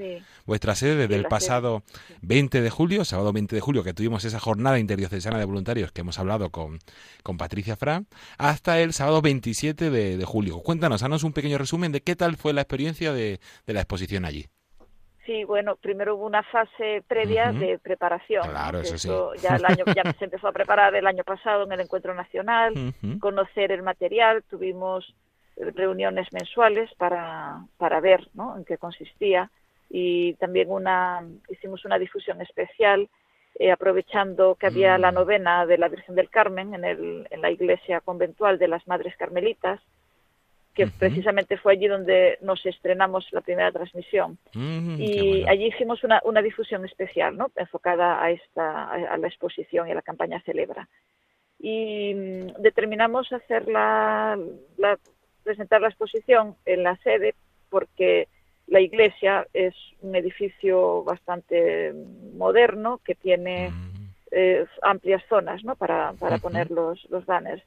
[0.47, 1.83] vuestra sede desde el pasado
[2.23, 6.01] 20 de julio, sábado 20 de julio, que tuvimos esa jornada interdiocesana de voluntarios que
[6.01, 6.79] hemos hablado con,
[7.23, 8.05] con Patricia Fra,
[8.38, 10.61] hasta el sábado 27 de, de julio.
[10.61, 14.47] Cuéntanos, haznos un pequeño resumen de qué tal fue la experiencia de la exposición allí.
[15.27, 18.47] Sí, bueno, primero hubo una fase previa de preparación.
[18.47, 19.09] Claro, eso sí.
[19.41, 22.75] Ya, el año, ya se empezó a preparar el año pasado en el encuentro nacional,
[23.21, 25.15] conocer el material, tuvimos
[25.57, 28.57] reuniones mensuales para, para ver ¿no?
[28.57, 29.51] en qué consistía
[29.89, 33.09] y también una, hicimos una difusión especial
[33.57, 35.15] eh, aprovechando que había la mm.
[35.15, 39.17] novena de la Virgen del Carmen en, el, en la iglesia conventual de las Madres
[39.17, 39.81] Carmelitas
[40.75, 40.93] que Ujú.
[40.99, 44.39] precisamente fue allí donde nos estrenamos la primera transmisión.
[44.53, 45.47] Mm, qué y bueno.
[45.51, 47.51] allí hicimos una, una difusión especial, ¿no?
[47.57, 50.89] enfocada a esta a, la exposición y a la campaña Celebra.
[51.59, 54.39] Y mm, determinamos hacer la,
[54.77, 54.99] la-
[55.45, 57.35] presentar la exposición en la sede
[57.69, 58.29] porque
[58.67, 61.93] la iglesia es un edificio bastante
[62.35, 63.95] moderno que tiene Mm,
[64.37, 65.77] eh, amplias zonas ¿no?
[65.77, 67.63] para, para poner los, los banners.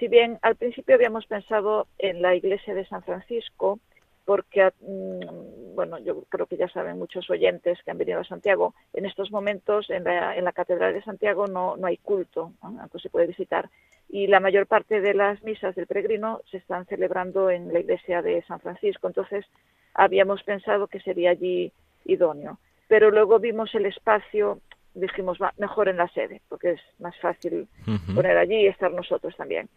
[0.00, 3.78] Si bien al principio habíamos pensado en la iglesia de San Francisco,
[4.24, 8.74] porque, mm, bueno, yo creo que ya saben muchos oyentes que han venido a Santiago,
[8.94, 12.80] en estos momentos en la, en la Catedral de Santiago no, no hay culto, ¿no?
[12.80, 13.68] aunque se puede visitar.
[14.08, 18.22] Y la mayor parte de las misas del peregrino se están celebrando en la iglesia
[18.22, 19.06] de San Francisco.
[19.06, 19.44] Entonces,
[19.92, 21.72] habíamos pensado que sería allí
[22.06, 22.58] idóneo.
[22.88, 24.60] Pero luego vimos el espacio,
[24.94, 27.68] dijimos, va, mejor en la sede, porque es más fácil
[28.14, 29.68] poner allí y estar nosotros también.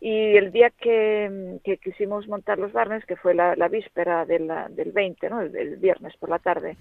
[0.00, 4.38] Y el día que, que quisimos montar los barnes, que fue la, la víspera de
[4.40, 5.40] la- del 20, ¿no?
[5.40, 6.76] el, el viernes por la tarde,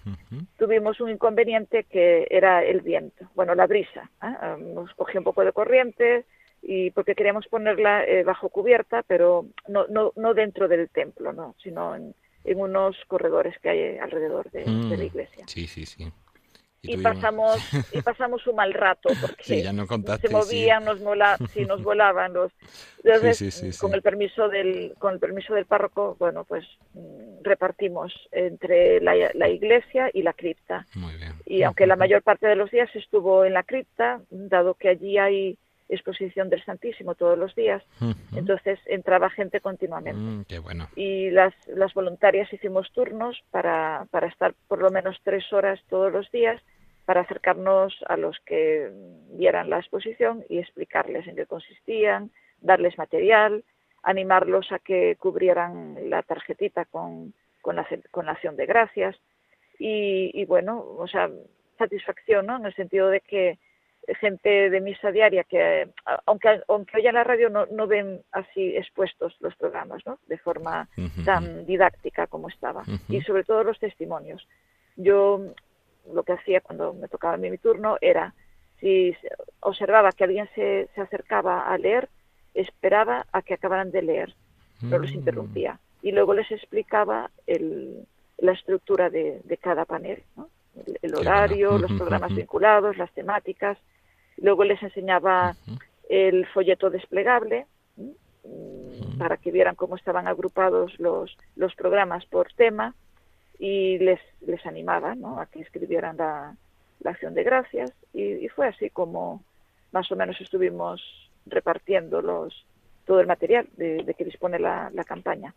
[0.58, 4.10] tuvimos un inconveniente que era el viento, bueno, la brisa.
[4.22, 4.58] ¿eh?
[4.74, 6.26] Nos cogió un poco de corriente
[6.62, 11.56] y porque queríamos ponerla eh, bajo cubierta, pero no, no, no dentro del templo, ¿no?
[11.64, 15.46] sino en, en unos corredores que hay alrededor de, de la Mm, iglesia.
[15.48, 16.12] Sí, sí, sí.
[16.88, 17.58] Y, pasamos
[17.92, 21.66] y pasamos un mal rato porque Sí, ya no contaste, se movían, nos mola, sí,
[21.66, 22.52] nos volaban los.
[23.04, 23.96] Entonces, Sí, sí, sí, con sí.
[23.98, 29.50] el permiso del con el permiso del párroco, bueno, pues mm, repartimos entre la, la
[29.50, 30.86] iglesia y la cripta.
[30.96, 31.34] Muy bien.
[31.46, 35.18] Y aunque la mayor parte de los días estuvo en la cripta, dado que allí
[35.18, 37.84] hay exposición del Santísimo todos los días,
[38.36, 40.88] entonces entraba gente continuamente Mm, qué bueno.
[40.96, 46.12] y las, las voluntarias hicimos turnos para, para estar por lo menos tres horas todos
[46.12, 46.60] los días
[47.06, 48.92] para acercarnos a los que
[49.32, 53.64] vieran la exposición y explicarles en qué consistían, darles material,
[54.04, 59.16] animarlos a que cubrieran la tarjetita con, con, la, con la acción de gracias
[59.80, 61.30] y, y bueno, o sea,
[61.78, 62.58] satisfacción, ¿no?
[62.58, 63.60] En el sentido de que
[64.20, 65.90] gente de misa diaria que,
[66.26, 70.20] aunque, aunque oyen la radio, no, no ven así expuestos los programas, ¿no?
[70.28, 70.88] De forma
[71.26, 72.84] tan didáctica como estaba.
[73.10, 74.48] Y sobre todo los testimonios.
[74.96, 75.42] Yo
[76.14, 78.34] lo que hacía cuando me tocaba a mí mi turno era,
[78.80, 79.30] si se-
[79.62, 82.10] observaba que alguien se, se acercaba a leer,
[82.54, 84.36] esperaba a que acabaran de leer,
[84.90, 85.16] no los Mm.
[85.16, 85.80] interrumpía.
[86.02, 88.06] Y luego les explicaba el,
[88.38, 90.50] la estructura de, de cada panel, ¿no?
[91.02, 93.78] el, horario, los programas vinculados, las temáticas.
[94.38, 95.56] Luego les enseñaba
[96.10, 97.66] el folleto desplegable
[99.18, 102.94] para que vieran cómo estaban agrupados los, los programas por tema
[103.60, 105.40] y les, les animaba ¿no?
[105.40, 106.56] a que escribieran la,
[107.00, 109.44] la acción de gracias y, y fue así como
[109.92, 111.02] más o menos estuvimos
[111.46, 112.66] repartiendo los,
[113.06, 115.54] todo el material de, de que dispone la, la campaña.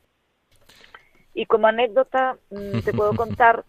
[1.35, 3.65] Y como anécdota mm, te puedo contar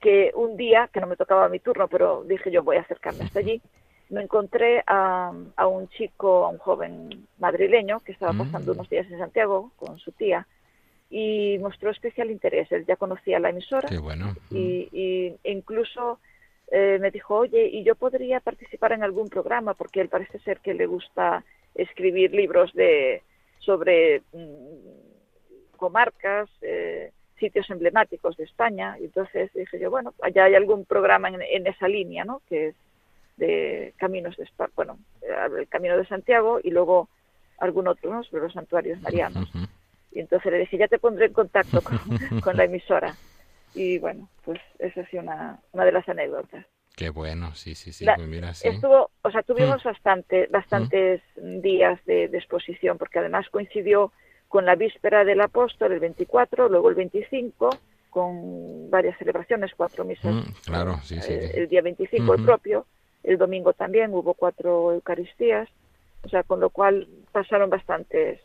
[0.00, 3.24] que un día, que no me tocaba mi turno, pero dije yo voy a acercarme
[3.24, 3.60] hasta allí,
[4.10, 8.74] me encontré a, a un chico, a un joven madrileño que estaba pasando Mm.
[8.74, 10.46] unos días en Santiago con su tía
[11.16, 12.72] y mostró especial interés.
[12.72, 14.34] Él ya conocía la emisora Qué bueno.
[14.50, 16.18] y, y incluso
[16.72, 19.74] eh, me dijo, oye, ¿y yo podría participar en algún programa?
[19.74, 21.44] Porque él parece ser que le gusta
[21.76, 23.22] escribir libros de
[23.60, 28.96] sobre mm, comarcas, eh, sitios emblemáticos de España.
[29.00, 32.42] Y entonces dije yo, bueno, allá hay algún programa en, en esa línea, ¿no?
[32.48, 32.74] Que es
[33.36, 37.08] de caminos de Espa- bueno, eh, el Camino de Santiago y luego
[37.58, 38.24] algún otro, ¿no?
[38.24, 39.48] Sobre los santuarios marianos.
[40.14, 41.98] Y entonces le dije, ya te pondré en contacto con,
[42.40, 43.16] con la emisora.
[43.74, 46.64] Y bueno, pues esa ha sido una, una de las anécdotas.
[46.96, 48.04] Qué bueno, sí, sí, sí.
[48.04, 48.68] La- pues mira, sí.
[48.68, 54.12] Estuvo, o sea, tuvimos bastante, bastantes días de, de exposición, porque además coincidió
[54.46, 57.70] con la víspera del apóstol, el 24, luego el 25,
[58.10, 60.32] con varias celebraciones, cuatro misas.
[60.32, 61.58] Mm, claro, sí, sí, eh, sí.
[61.58, 62.86] El día 25 el propio,
[63.24, 65.68] el domingo también hubo cuatro Eucaristías,
[66.22, 68.40] o sea, con lo cual pasaron bastantes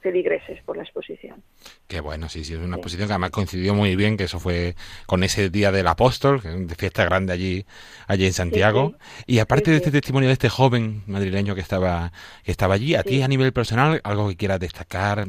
[0.00, 1.42] feligreses por la exposición.
[1.86, 2.80] Qué bueno, sí, sí, es una Sí.
[2.80, 4.74] exposición que además coincidió muy bien, que eso fue
[5.06, 7.64] con ese día del apóstol, que es fiesta grande allí,
[8.06, 8.94] allí en Santiago.
[9.26, 12.12] Y aparte de este testimonio de este joven madrileño que estaba,
[12.44, 15.24] que estaba allí, a ti a nivel personal, algo que quieras destacar,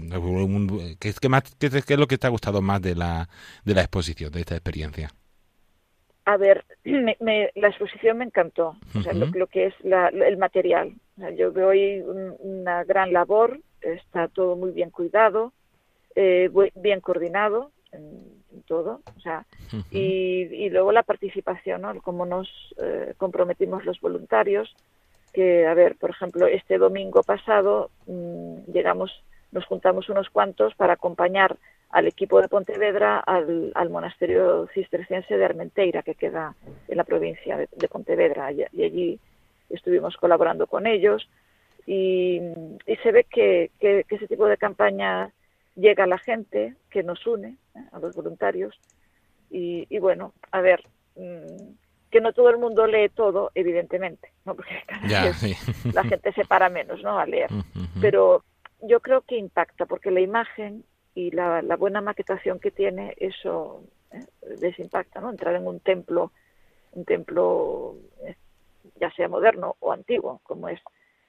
[1.00, 3.28] ¿qué, qué más, qué, qué es lo que te ha gustado más de la,
[3.66, 5.12] de la exposición, de esta experiencia?
[6.26, 10.38] A ver, me- me- la exposición me encantó, o sea, lo, que es la- el
[10.38, 10.94] material.
[11.18, 15.54] O sea, yo veo ahí un- una gran labor, está todo muy bien cuidado,
[16.16, 18.04] eh, bien coordinado en,
[18.54, 19.46] en todo, o sea,
[19.92, 22.02] y, y luego la participación, ¿no?
[22.02, 22.50] Cómo nos
[22.82, 24.76] eh, comprometimos los voluntarios,
[25.34, 29.12] que, a ver, por ejemplo, este domingo pasado mm, llegamos
[29.52, 31.58] nos juntamos unos cuantos para acompañar
[31.90, 36.56] al equipo de Pontevedra al, monasterio cisterciense de Armenteira, que queda
[36.88, 38.52] en la provincia de, Pontevedra.
[38.52, 39.20] Y, allí
[39.70, 41.28] estuvimos colaborando con ellos
[41.92, 42.40] y,
[43.02, 45.34] se ve que, ese tipo de campaña
[45.76, 47.80] llega a la gente, que nos une, ¿eh?
[47.92, 48.80] a los voluntarios.
[49.50, 50.84] Y, bueno, a ver,
[51.16, 51.74] mm,
[52.12, 54.54] que no todo el mundo lee todo, evidentemente, ¿no?
[54.56, 54.84] porque
[55.92, 57.18] la gente se para menos ¿no?
[57.18, 57.50] a leer.
[58.00, 58.44] Pero
[58.84, 60.84] yo creo que impacta, porque la imagen
[61.16, 64.24] y la, buena maquetación que tiene, eso ¿eh?
[64.62, 65.32] les impacta, ¿no?
[65.32, 66.32] Entrar en un templo,
[66.92, 67.96] un templo
[68.28, 68.36] eh,
[69.02, 70.80] ya sea moderno o antiguo, como es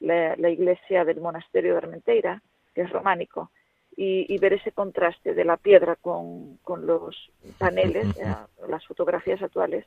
[0.01, 2.42] la, iglesia del monasterio de Armenteira,
[2.74, 3.51] que es románico,
[3.96, 8.07] y, ver ese contraste de la piedra con, con los paneles,
[8.66, 9.84] las fotografías actuales,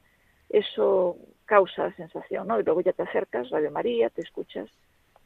[0.49, 2.59] eso causa sensación, ¿no?
[2.59, 4.69] Y luego ya te acercas, Radio María, te escuchas.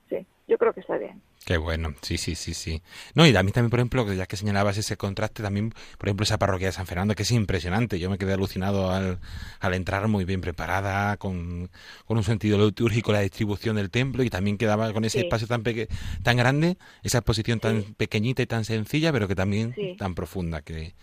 [0.10, 1.22] Sí, yo creo que está bien.
[1.46, 2.82] Qué bueno, sí, sí, sí, sí.
[3.16, 6.24] No, y a mí también, por ejemplo, ya que señalabas ese contraste, también, por ejemplo,
[6.24, 8.00] esa parroquia de San Fernando, que es impresionante.
[8.00, 9.20] Yo me quedé alucinado al,
[9.62, 11.70] al entrar muy bien preparada, con,
[12.06, 15.64] con un sentido litúrgico, la distribución del templo, y también quedaba con ese espacio tan,
[16.24, 20.96] tan grande, esa exposición tan pequeñita y tan sencilla, pero que también tan profunda, que,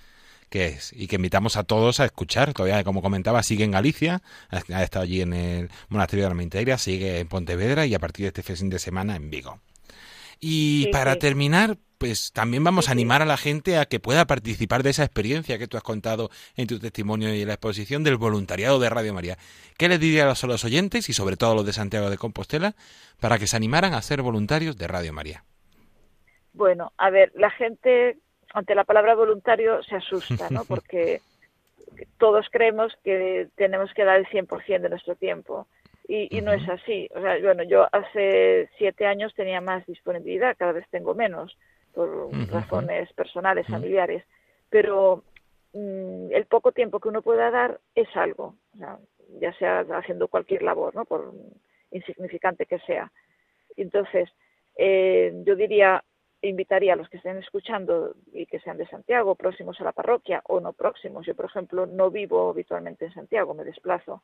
[0.55, 2.52] que es y que invitamos a todos a escuchar.
[2.55, 6.78] Todavía, como comentaba, sigue en Galicia, ha estado allí en el Monasterio de la Armenteira,
[6.78, 9.59] sigue en Pontevedra y a partir de este fin de semana en Vigo.
[10.38, 14.84] Y para terminar, pues también vamos a animar a la gente a que pueda participar
[14.84, 18.16] de esa experiencia que tú has contado en tu testimonio y en la exposición del
[18.16, 19.38] voluntariado de Radio María.
[19.76, 22.76] ¿Qué les dirías a los oyentes y sobre todo a los de Santiago de Compostela
[23.18, 25.42] para que se animaran a ser voluntarios de Radio María?
[26.52, 28.18] Bueno, a ver, la gente
[28.55, 30.64] ante la palabra voluntario se asusta, ¿no?
[30.68, 31.20] Porque
[32.18, 35.66] todos creemos que tenemos que dar el 100% de nuestro tiempo
[36.07, 37.09] y, no es así.
[37.14, 41.57] O sea, bueno, yo hace siete años tenía más disponibilidad, cada vez tengo menos
[41.94, 44.24] por razones personales, familiares,
[44.68, 45.22] pero
[45.72, 48.55] mm, el poco tiempo que uno pueda dar es algo,
[49.40, 51.05] ya sea haciendo cualquier labor, ¿no?
[51.05, 51.32] Por
[51.90, 53.11] insignificante que sea.
[53.76, 54.28] Entonces,
[54.76, 56.02] eh, yo diría,
[56.49, 60.42] invitaría a los que estén escuchando y que sean de Santiago, próximos a la parroquia
[60.47, 61.26] o no próximos.
[61.26, 64.22] Yo, por ejemplo, no vivo habitualmente en Santiago, me desplazo.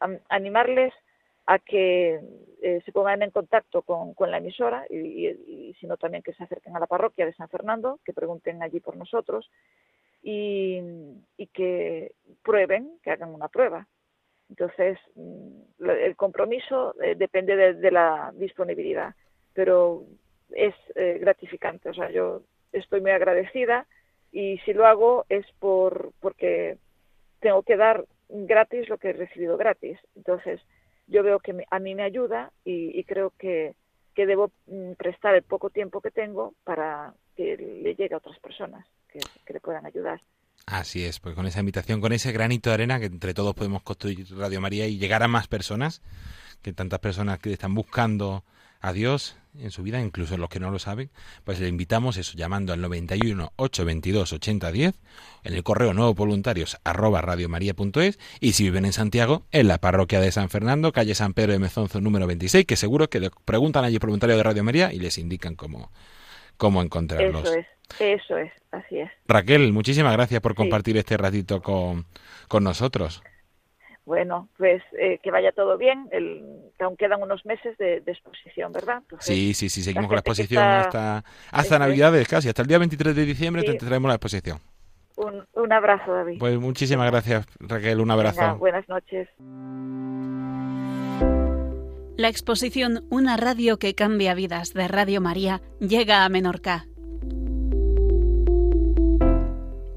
[0.00, 0.92] A, animarles
[1.46, 2.20] a que
[2.62, 6.44] eh, se pongan en contacto con, la emisora y, y, si no también que se
[6.44, 9.50] acerquen a la parroquia de San Fernando, que pregunten allí por nosotros
[10.22, 10.80] y,
[11.52, 13.86] que prueben, que hagan una prueba.
[14.48, 19.14] Entonces, mm, el compromiso eh, depende de, de la disponibilidad,
[19.52, 20.04] pero
[20.54, 21.88] es eh, gratificante.
[21.88, 22.42] O sea, yo
[22.72, 23.86] estoy muy agradecida
[24.30, 26.78] y si lo hago es por porque
[27.40, 29.98] tengo que dar gratis lo que he recibido gratis.
[30.16, 30.60] Entonces,
[31.06, 33.74] yo veo que a mí me ayuda y, creo que,
[34.14, 38.38] que, debo mm, prestar el poco tiempo que tengo para que le llegue a otras
[38.38, 40.20] personas que, que le puedan ayudar.
[40.66, 43.82] Así es, pues con esa invitación, con ese granito de arena que entre todos podemos
[43.82, 46.02] construir Radio María y llegar a más personas,
[46.62, 48.44] que tantas personas que están buscando
[48.82, 51.10] a Dios en su vida, incluso los que no lo saben,
[51.44, 54.94] pues le invitamos eso llamando al 91 822 8010
[55.44, 60.20] en el correo nuevo voluntarios arroba radiomaria.es y si viven en Santiago, en la parroquia
[60.20, 63.84] de San Fernando, calle San Pedro de Mezonzo número 26, que seguro que le preguntan
[63.84, 65.90] allí voluntarios de Radio María y les indican cómo,
[66.56, 67.44] cómo encontrarlos.
[67.44, 67.66] Eso es,
[68.00, 69.10] eso es, así es.
[69.28, 72.06] Raquel, muchísimas gracias por compartir este ratito con,
[72.48, 73.22] con nosotros.
[74.04, 76.08] Bueno, pues eh, que vaya todo bien.
[76.10, 76.42] El,
[76.80, 79.02] aún quedan unos meses de, exposición, ¿verdad?
[79.20, 83.14] sí, sí, sí, seguimos con la exposición hasta, hasta Navidades casi, hasta el día 23
[83.14, 84.58] de diciembre te traemos la exposición.
[85.16, 86.38] Un, un, abrazo, David.
[86.38, 88.56] Pues muchísimas gracias, Raquel, un abrazo.
[88.56, 89.28] buenas noches.
[92.16, 96.86] La exposición Una radio que cambia vidas de Radio María llega a Menorca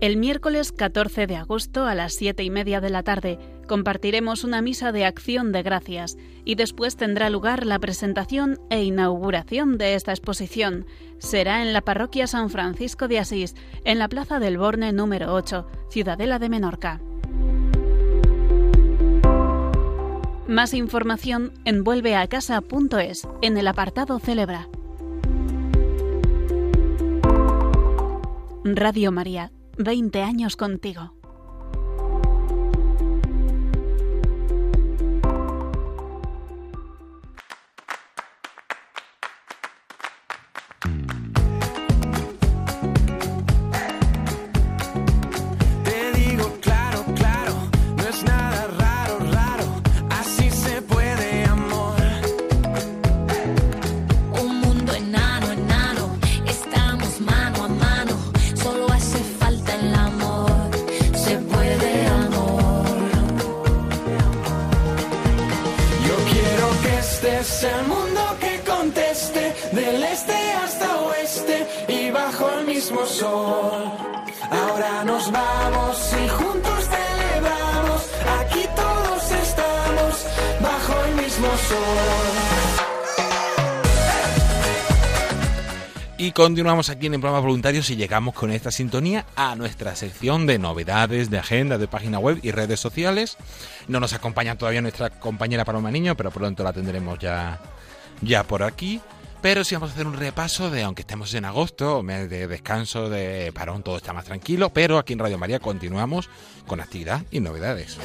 [0.05, 4.61] el miércoles 14 de agosto a las 7 y media de la tarde compartiremos una
[4.61, 10.11] misa de acción de gracias y después tendrá lugar la presentación e inauguración de esta
[10.11, 10.85] exposición.
[11.17, 15.65] Será en la parroquia San Francisco de Asís, en la Plaza del Borne número 8,
[15.89, 17.01] Ciudadela de Menorca.
[20.47, 24.69] Más información en vuelveacasa.es en el apartado Celebra.
[28.63, 31.13] Radio María 20 años contigo.
[86.45, 91.31] Continuamos aquí en el Voluntarios y llegamos con esta sintonía a nuestra sección de novedades,
[91.31, 93.35] de agenda, de página web y redes sociales.
[93.87, 97.59] No nos acompaña todavía nuestra compañera Paloma Niño, pero pronto la tendremos ya,
[98.21, 99.01] ya por aquí.
[99.41, 103.09] Pero sí vamos a hacer un repaso de, aunque estemos en agosto, mes de descanso,
[103.09, 106.29] de parón, todo está más tranquilo, pero aquí en Radio María continuamos
[106.67, 107.97] con actividad y novedades.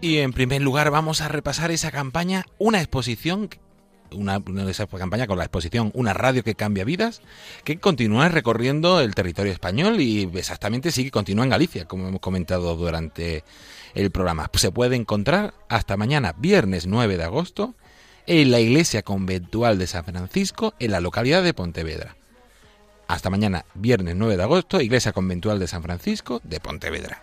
[0.00, 3.50] Y en primer lugar vamos a repasar esa campaña, una exposición,
[4.12, 7.20] una, esa campaña con la exposición Una radio que cambia vidas,
[7.64, 12.20] que continúa recorriendo el territorio español y exactamente sí que continúa en Galicia, como hemos
[12.20, 13.44] comentado durante
[13.94, 14.50] el programa.
[14.54, 17.74] Se puede encontrar hasta mañana, viernes 9 de agosto,
[18.26, 22.16] en la iglesia conventual de San Francisco, en la localidad de Pontevedra.
[23.06, 27.22] Hasta mañana, viernes 9 de agosto, iglesia conventual de San Francisco de Pontevedra.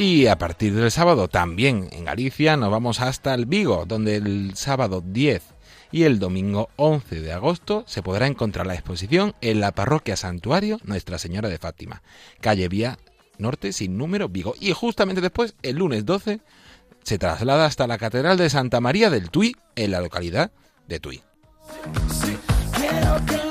[0.00, 4.52] Y a partir del sábado también en Galicia nos vamos hasta el Vigo, donde el
[4.56, 5.42] sábado 10
[5.92, 10.78] y el domingo 11 de agosto se podrá encontrar la exposición en la parroquia Santuario
[10.84, 12.02] Nuestra Señora de Fátima,
[12.40, 12.98] calle Vía
[13.36, 14.54] Norte sin número Vigo.
[14.58, 16.40] Y justamente después, el lunes 12,
[17.04, 20.50] se traslada hasta la Catedral de Santa María del Tui, en la localidad
[20.88, 21.22] de Tui.
[22.74, 23.49] Quiero que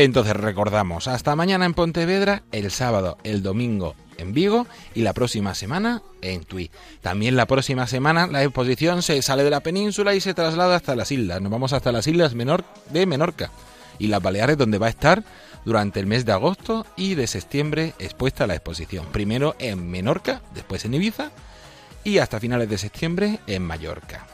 [0.00, 5.56] Entonces recordamos, hasta mañana en Pontevedra, el sábado, el domingo en Vigo y la próxima
[5.56, 6.70] semana en Tui.
[7.00, 10.94] También la próxima semana la exposición se sale de la península y se traslada hasta
[10.94, 11.40] las islas.
[11.40, 13.50] Nos vamos hasta las islas menor de Menorca
[13.98, 15.24] y las Baleares donde va a estar
[15.64, 19.04] durante el mes de agosto y de septiembre expuesta la exposición.
[19.06, 21.32] Primero en Menorca, después en Ibiza
[22.04, 24.28] y hasta finales de septiembre en Mallorca.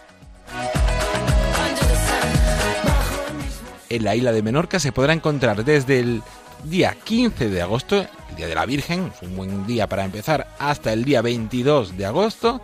[3.88, 6.22] En la isla de Menorca se podrá encontrar desde el
[6.64, 10.92] día 15 de agosto, el Día de la Virgen, un buen día para empezar, hasta
[10.92, 12.60] el día 22 de agosto,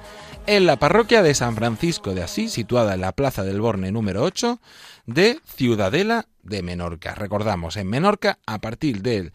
[0.47, 4.23] en la parroquia de San Francisco de Asís, situada en la Plaza del Borne número
[4.23, 4.61] 8
[5.07, 7.15] de Ciudadela de Menorca.
[7.15, 9.33] Recordamos, en Menorca, a partir del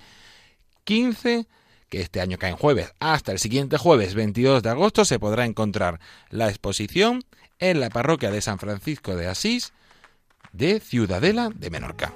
[0.84, 1.48] 15
[1.90, 5.46] que este año cae en jueves, hasta el siguiente jueves 22 de agosto se podrá
[5.46, 7.24] encontrar la exposición
[7.60, 9.72] en la parroquia de San Francisco de Asís
[10.56, 12.14] de Ciudadela de Menorca.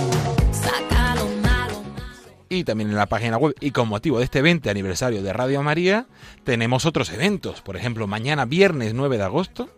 [2.47, 5.61] Y también en la página web y con motivo de este 20 aniversario de Radio
[5.61, 6.05] María
[6.43, 7.61] tenemos otros eventos.
[7.61, 9.69] Por ejemplo, mañana viernes 9 de agosto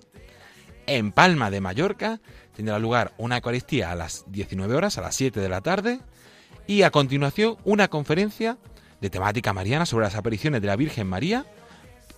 [0.88, 2.20] en Palma de Mallorca
[2.56, 6.00] tendrá lugar una Eucaristía a las 19 horas, a las 7 de la tarde,
[6.66, 8.58] y a continuación una conferencia
[9.00, 11.46] de temática mariana sobre las apariciones de la Virgen María,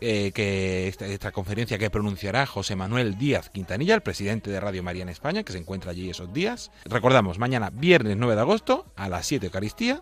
[0.02, 4.82] eh, que esta, esta conferencia que pronunciará José Manuel Díaz Quintanilla, el presidente de Radio
[4.82, 6.72] María en España, que se encuentra allí esos días.
[6.86, 10.02] Recordamos, mañana viernes 9 de agosto a las 7 Eucaristía,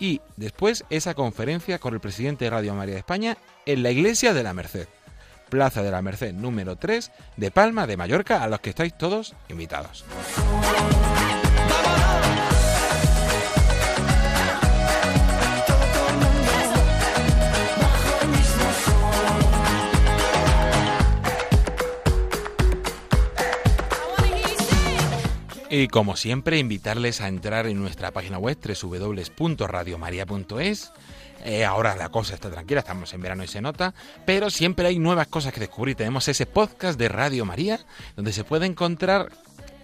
[0.00, 3.36] y después esa conferencia con el presidente de Radio María de España
[3.66, 4.88] en la Iglesia de la Merced.
[5.50, 9.34] Plaza de la Merced número 3 de Palma de Mallorca, a los que estáis todos
[9.48, 10.06] invitados.
[25.72, 30.92] Y como siempre, invitarles a entrar en nuestra página web www.radiomaria.es.
[31.44, 34.98] Eh, ahora la cosa está tranquila, estamos en verano y se nota, pero siempre hay
[34.98, 35.96] nuevas cosas que descubrir.
[35.96, 37.80] Tenemos ese podcast de Radio María,
[38.16, 39.30] donde se puede encontrar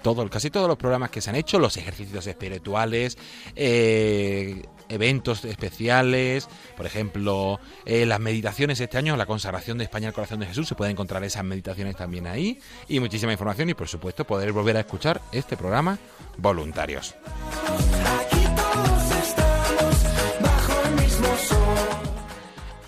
[0.02, 3.18] todo, casi todos los programas que se han hecho, los ejercicios espirituales,
[3.56, 10.14] eh, eventos especiales, por ejemplo, eh, las meditaciones este año, la consagración de España al
[10.14, 13.88] corazón de Jesús, se pueden encontrar esas meditaciones también ahí y muchísima información y por
[13.88, 15.98] supuesto poder volver a escuchar este programa
[16.38, 17.16] voluntarios.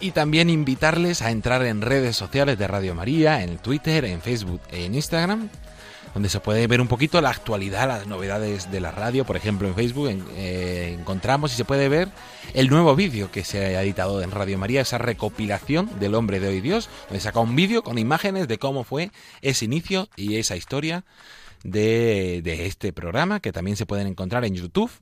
[0.01, 4.61] Y también invitarles a entrar en redes sociales de Radio María, en Twitter, en Facebook
[4.71, 5.49] e en Instagram,
[6.15, 9.25] donde se puede ver un poquito la actualidad, las novedades de la radio.
[9.25, 12.09] Por ejemplo, en Facebook eh, encontramos y se puede ver
[12.55, 16.47] el nuevo vídeo que se ha editado en Radio María, esa recopilación del hombre de
[16.47, 19.11] hoy Dios, donde saca un vídeo con imágenes de cómo fue
[19.43, 21.05] ese inicio y esa historia
[21.65, 24.93] de, de este programa, que también se pueden encontrar en YouTube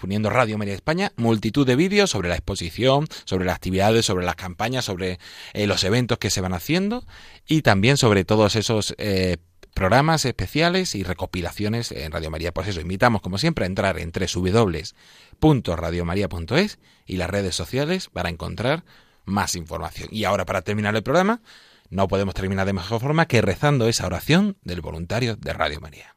[0.00, 4.36] poniendo Radio María España, multitud de vídeos sobre la exposición, sobre las actividades, sobre las
[4.36, 5.18] campañas, sobre
[5.54, 7.06] eh, los eventos que se van haciendo
[7.46, 9.38] y también sobre todos esos eh,
[9.74, 12.52] programas especiales y recopilaciones en Radio María.
[12.52, 18.84] Pues eso, invitamos como siempre a entrar en www.radiomaria.es y las redes sociales para encontrar
[19.24, 20.08] más información.
[20.10, 21.40] Y ahora para terminar el programa,
[21.90, 26.16] no podemos terminar de mejor forma que rezando esa oración del voluntario de Radio María.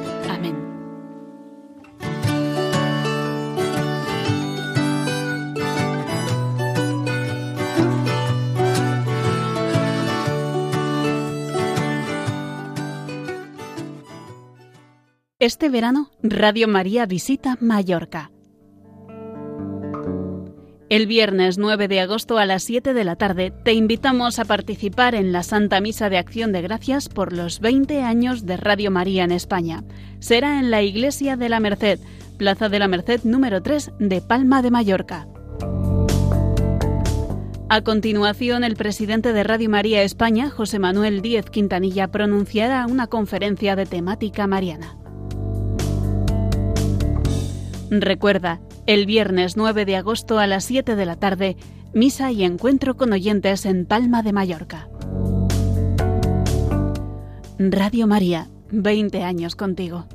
[15.41, 18.29] Este verano, Radio María visita Mallorca.
[20.87, 25.15] El viernes 9 de agosto a las 7 de la tarde te invitamos a participar
[25.15, 29.23] en la Santa Misa de Acción de Gracias por los 20 años de Radio María
[29.23, 29.83] en España.
[30.19, 31.99] Será en la Iglesia de la Merced,
[32.37, 35.27] Plaza de la Merced número 3 de Palma de Mallorca.
[37.67, 43.75] A continuación, el presidente de Radio María España, José Manuel Díez Quintanilla, pronunciará una conferencia
[43.75, 45.00] de temática mariana.
[47.93, 51.57] Recuerda, el viernes 9 de agosto a las 7 de la tarde,
[51.93, 54.87] misa y encuentro con oyentes en Palma de Mallorca.
[57.59, 60.05] Radio María, 20 años contigo.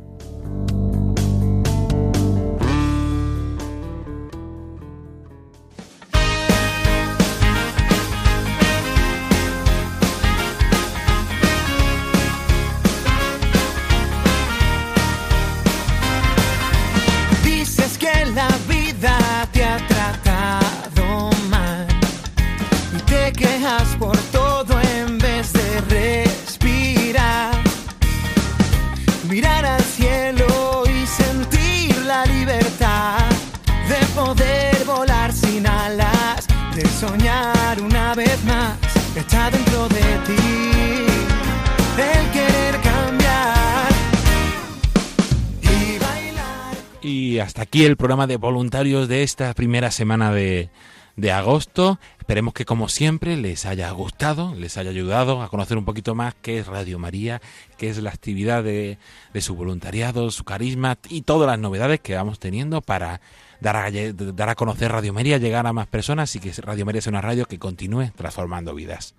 [47.46, 50.70] Hasta aquí el programa de voluntarios de esta primera semana de,
[51.16, 51.98] de agosto.
[52.18, 56.34] Esperemos que como siempre les haya gustado, les haya ayudado a conocer un poquito más
[56.42, 57.40] qué es Radio María,
[57.76, 58.98] qué es la actividad de,
[59.32, 63.20] de su voluntariado, su carisma y todas las novedades que vamos teniendo para
[63.60, 67.00] dar a, dar a conocer Radio María, llegar a más personas y que Radio María
[67.00, 69.14] sea una radio que continúe transformando vidas.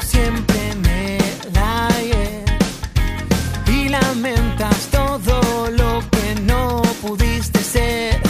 [0.00, 1.18] Siempre me
[3.68, 8.20] y lamentas todo lo que no pudiste ser.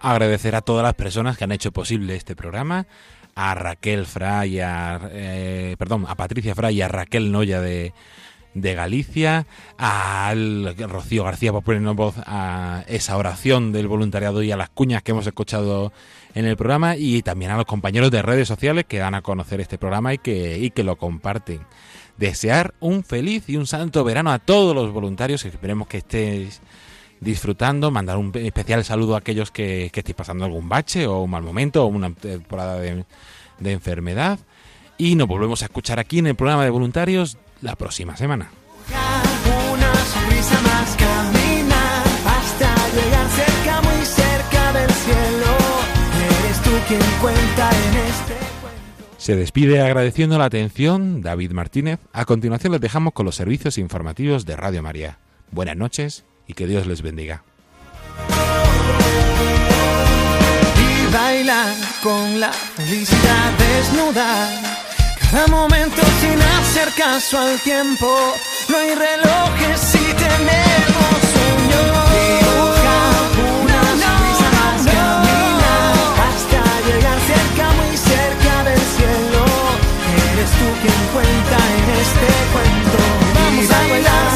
[0.00, 2.86] agradecer a todas las personas que han hecho posible este programa,
[3.34, 7.92] a Raquel Fra y a, eh, perdón, a Patricia Fra y a Raquel Noya de,
[8.56, 9.46] de Galicia,
[9.76, 15.02] al Rocío García por ponernos voz a esa oración del voluntariado y a las cuñas
[15.02, 15.92] que hemos escuchado
[16.34, 19.60] en el programa y también a los compañeros de redes sociales que dan a conocer
[19.60, 21.60] este programa y que, y que lo comparten.
[22.16, 26.62] Desear un feliz y un santo verano a todos los voluntarios, esperemos que estéis
[27.20, 31.30] disfrutando, mandar un especial saludo a aquellos que, que estéis pasando algún bache o un
[31.30, 33.04] mal momento o una temporada de,
[33.58, 34.38] de enfermedad.
[34.96, 38.50] Y nos volvemos a escuchar aquí en el programa de voluntarios la próxima semana.
[39.72, 45.46] Una sonrisa más camina hasta llegar cerca, muy cerca del cielo.
[46.40, 48.34] Eres tú quien cuenta en este.
[49.18, 51.98] Se despide agradeciendo la atención David Martínez.
[52.12, 55.18] A continuación les dejamos con los servicios informativos de Radio María.
[55.50, 57.42] Buenas noches y que Dios les bendiga.
[60.78, 64.75] y bailar con la felicidad desnuda.
[65.30, 68.06] Cada momento sin hacer caso al tiempo.
[68.68, 71.80] No hay relojes si tenemos sueño.
[72.14, 72.98] Dibuja
[73.62, 75.74] una sonrisa más camina
[76.26, 79.42] hasta llegar cerca, muy cerca del cielo.
[80.32, 82.98] Eres tú quien cuenta en este cuento.
[83.34, 84.35] Vamos a bailar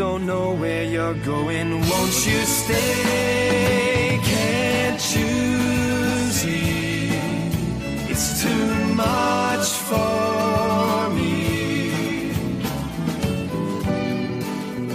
[0.00, 1.72] Don't know where you're going.
[1.72, 4.18] Won't you stay?
[4.24, 7.10] Can't you see?
[8.08, 12.32] It's too much for me.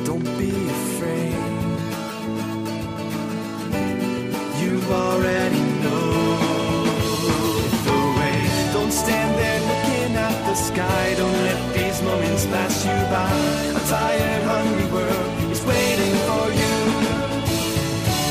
[0.06, 0.50] Don't be
[0.80, 1.38] afraid.
[4.60, 6.06] You already know
[7.88, 8.38] the way.
[8.74, 11.14] Don't stand there looking at the sky.
[11.16, 11.45] Don't
[12.88, 13.32] you by.
[13.80, 16.76] A tired, hungry world is waiting for you.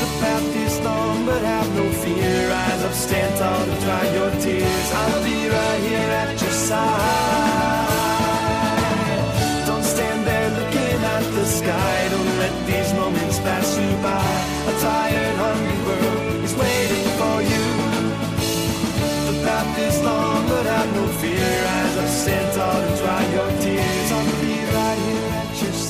[0.01, 2.49] The path is long, but have no fear.
[2.49, 4.89] Rise up, stand tall, and dry your tears.
[5.01, 7.64] I'll be right here at your side.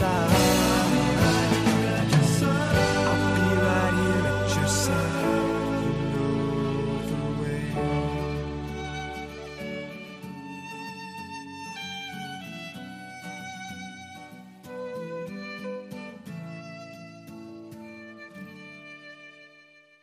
[0.05, 0.34] Side.